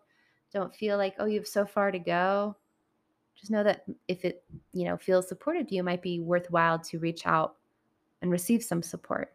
Don't 0.51 0.73
feel 0.73 0.97
like, 0.97 1.15
oh, 1.19 1.25
you 1.25 1.39
have 1.39 1.47
so 1.47 1.65
far 1.65 1.91
to 1.91 1.99
go. 1.99 2.55
Just 3.35 3.51
know 3.51 3.63
that 3.63 3.83
if 4.07 4.25
it, 4.25 4.43
you 4.73 4.85
know, 4.85 4.97
feels 4.97 5.27
supportive 5.27 5.67
to 5.67 5.75
you, 5.75 5.81
it 5.81 5.85
might 5.85 6.01
be 6.01 6.19
worthwhile 6.19 6.79
to 6.79 6.97
reach 6.97 7.27
out 7.27 7.57
and 8.21 8.31
receive 8.31 8.63
some 8.63 8.81
support. 8.81 9.33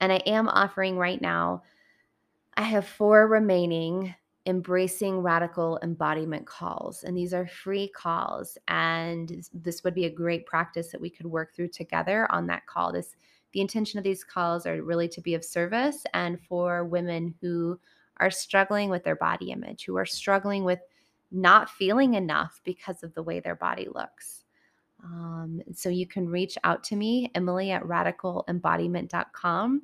And 0.00 0.12
I 0.12 0.16
am 0.26 0.48
offering 0.48 0.98
right 0.98 1.20
now, 1.20 1.62
I 2.56 2.62
have 2.62 2.86
four 2.86 3.26
remaining 3.26 4.14
embracing 4.46 5.20
radical 5.20 5.78
embodiment 5.82 6.46
calls. 6.46 7.02
And 7.02 7.16
these 7.16 7.32
are 7.32 7.46
free 7.46 7.88
calls. 7.88 8.58
And 8.68 9.48
this 9.54 9.82
would 9.84 9.94
be 9.94 10.04
a 10.04 10.10
great 10.10 10.46
practice 10.46 10.88
that 10.88 11.00
we 11.00 11.10
could 11.10 11.26
work 11.26 11.54
through 11.54 11.68
together 11.68 12.30
on 12.30 12.46
that 12.48 12.66
call. 12.66 12.92
This 12.92 13.16
the 13.52 13.60
intention 13.60 13.98
of 13.98 14.04
these 14.04 14.24
calls 14.24 14.66
are 14.66 14.82
really 14.82 15.08
to 15.08 15.20
be 15.20 15.34
of 15.34 15.44
service 15.44 16.04
and 16.12 16.40
for 16.42 16.84
women 16.84 17.34
who 17.40 17.78
are 18.18 18.30
struggling 18.30 18.90
with 18.90 19.04
their 19.04 19.16
body 19.16 19.52
image, 19.52 19.84
who 19.84 19.96
are 19.96 20.04
struggling 20.04 20.64
with 20.64 20.80
not 21.30 21.70
feeling 21.70 22.14
enough 22.14 22.60
because 22.64 23.02
of 23.02 23.14
the 23.14 23.22
way 23.22 23.38
their 23.40 23.54
body 23.54 23.88
looks. 23.94 24.43
Um, 25.04 25.60
so 25.74 25.90
you 25.90 26.06
can 26.06 26.28
reach 26.28 26.56
out 26.64 26.82
to 26.84 26.96
me, 26.96 27.30
Emily 27.34 27.70
at 27.70 27.82
radicalembodiment.com, 27.82 29.82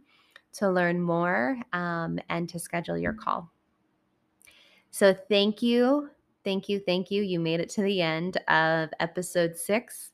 to 0.53 0.71
learn 0.71 1.01
more 1.01 1.59
um, 1.73 2.18
and 2.29 2.49
to 2.49 2.59
schedule 2.59 2.97
your 2.97 3.12
call. 3.12 3.51
So 4.91 5.14
thank 5.14 5.62
you, 5.62 6.11
thank 6.43 6.68
you, 6.68 6.81
thank 6.81 7.11
you. 7.11 7.23
You 7.23 7.39
made 7.39 7.61
it 7.61 7.68
to 7.71 7.83
the 7.83 8.01
end 8.01 8.39
of 8.49 8.91
episode 8.99 9.57
six. 9.57 10.12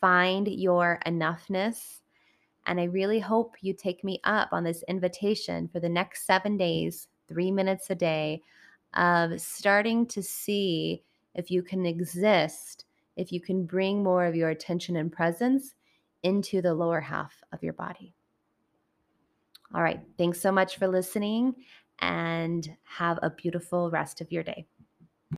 Find 0.00 0.46
your 0.46 1.00
enoughness. 1.06 2.00
And 2.66 2.80
I 2.80 2.84
really 2.84 3.18
hope 3.18 3.56
you 3.60 3.74
take 3.74 4.04
me 4.04 4.20
up 4.24 4.50
on 4.52 4.64
this 4.64 4.84
invitation 4.88 5.68
for 5.68 5.80
the 5.80 5.88
next 5.88 6.26
seven 6.26 6.56
days 6.56 7.08
three 7.28 7.50
minutes 7.50 7.90
a 7.90 7.94
day 7.94 8.42
of 8.94 9.40
starting 9.40 10.06
to 10.06 10.22
see 10.22 11.02
if 11.34 11.50
you 11.50 11.62
can 11.62 11.84
exist, 11.84 12.83
if 13.16 13.32
you 13.32 13.40
can 13.40 13.64
bring 13.64 14.02
more 14.02 14.24
of 14.26 14.34
your 14.34 14.50
attention 14.50 14.96
and 14.96 15.12
presence 15.12 15.74
into 16.22 16.62
the 16.62 16.74
lower 16.74 17.00
half 17.00 17.34
of 17.52 17.62
your 17.62 17.72
body. 17.72 18.14
All 19.74 19.82
right. 19.82 20.00
Thanks 20.18 20.40
so 20.40 20.52
much 20.52 20.76
for 20.76 20.86
listening 20.86 21.54
and 22.00 22.76
have 22.84 23.18
a 23.22 23.30
beautiful 23.30 23.90
rest 23.90 24.20
of 24.20 24.30
your 24.30 24.42
day. 24.42 24.66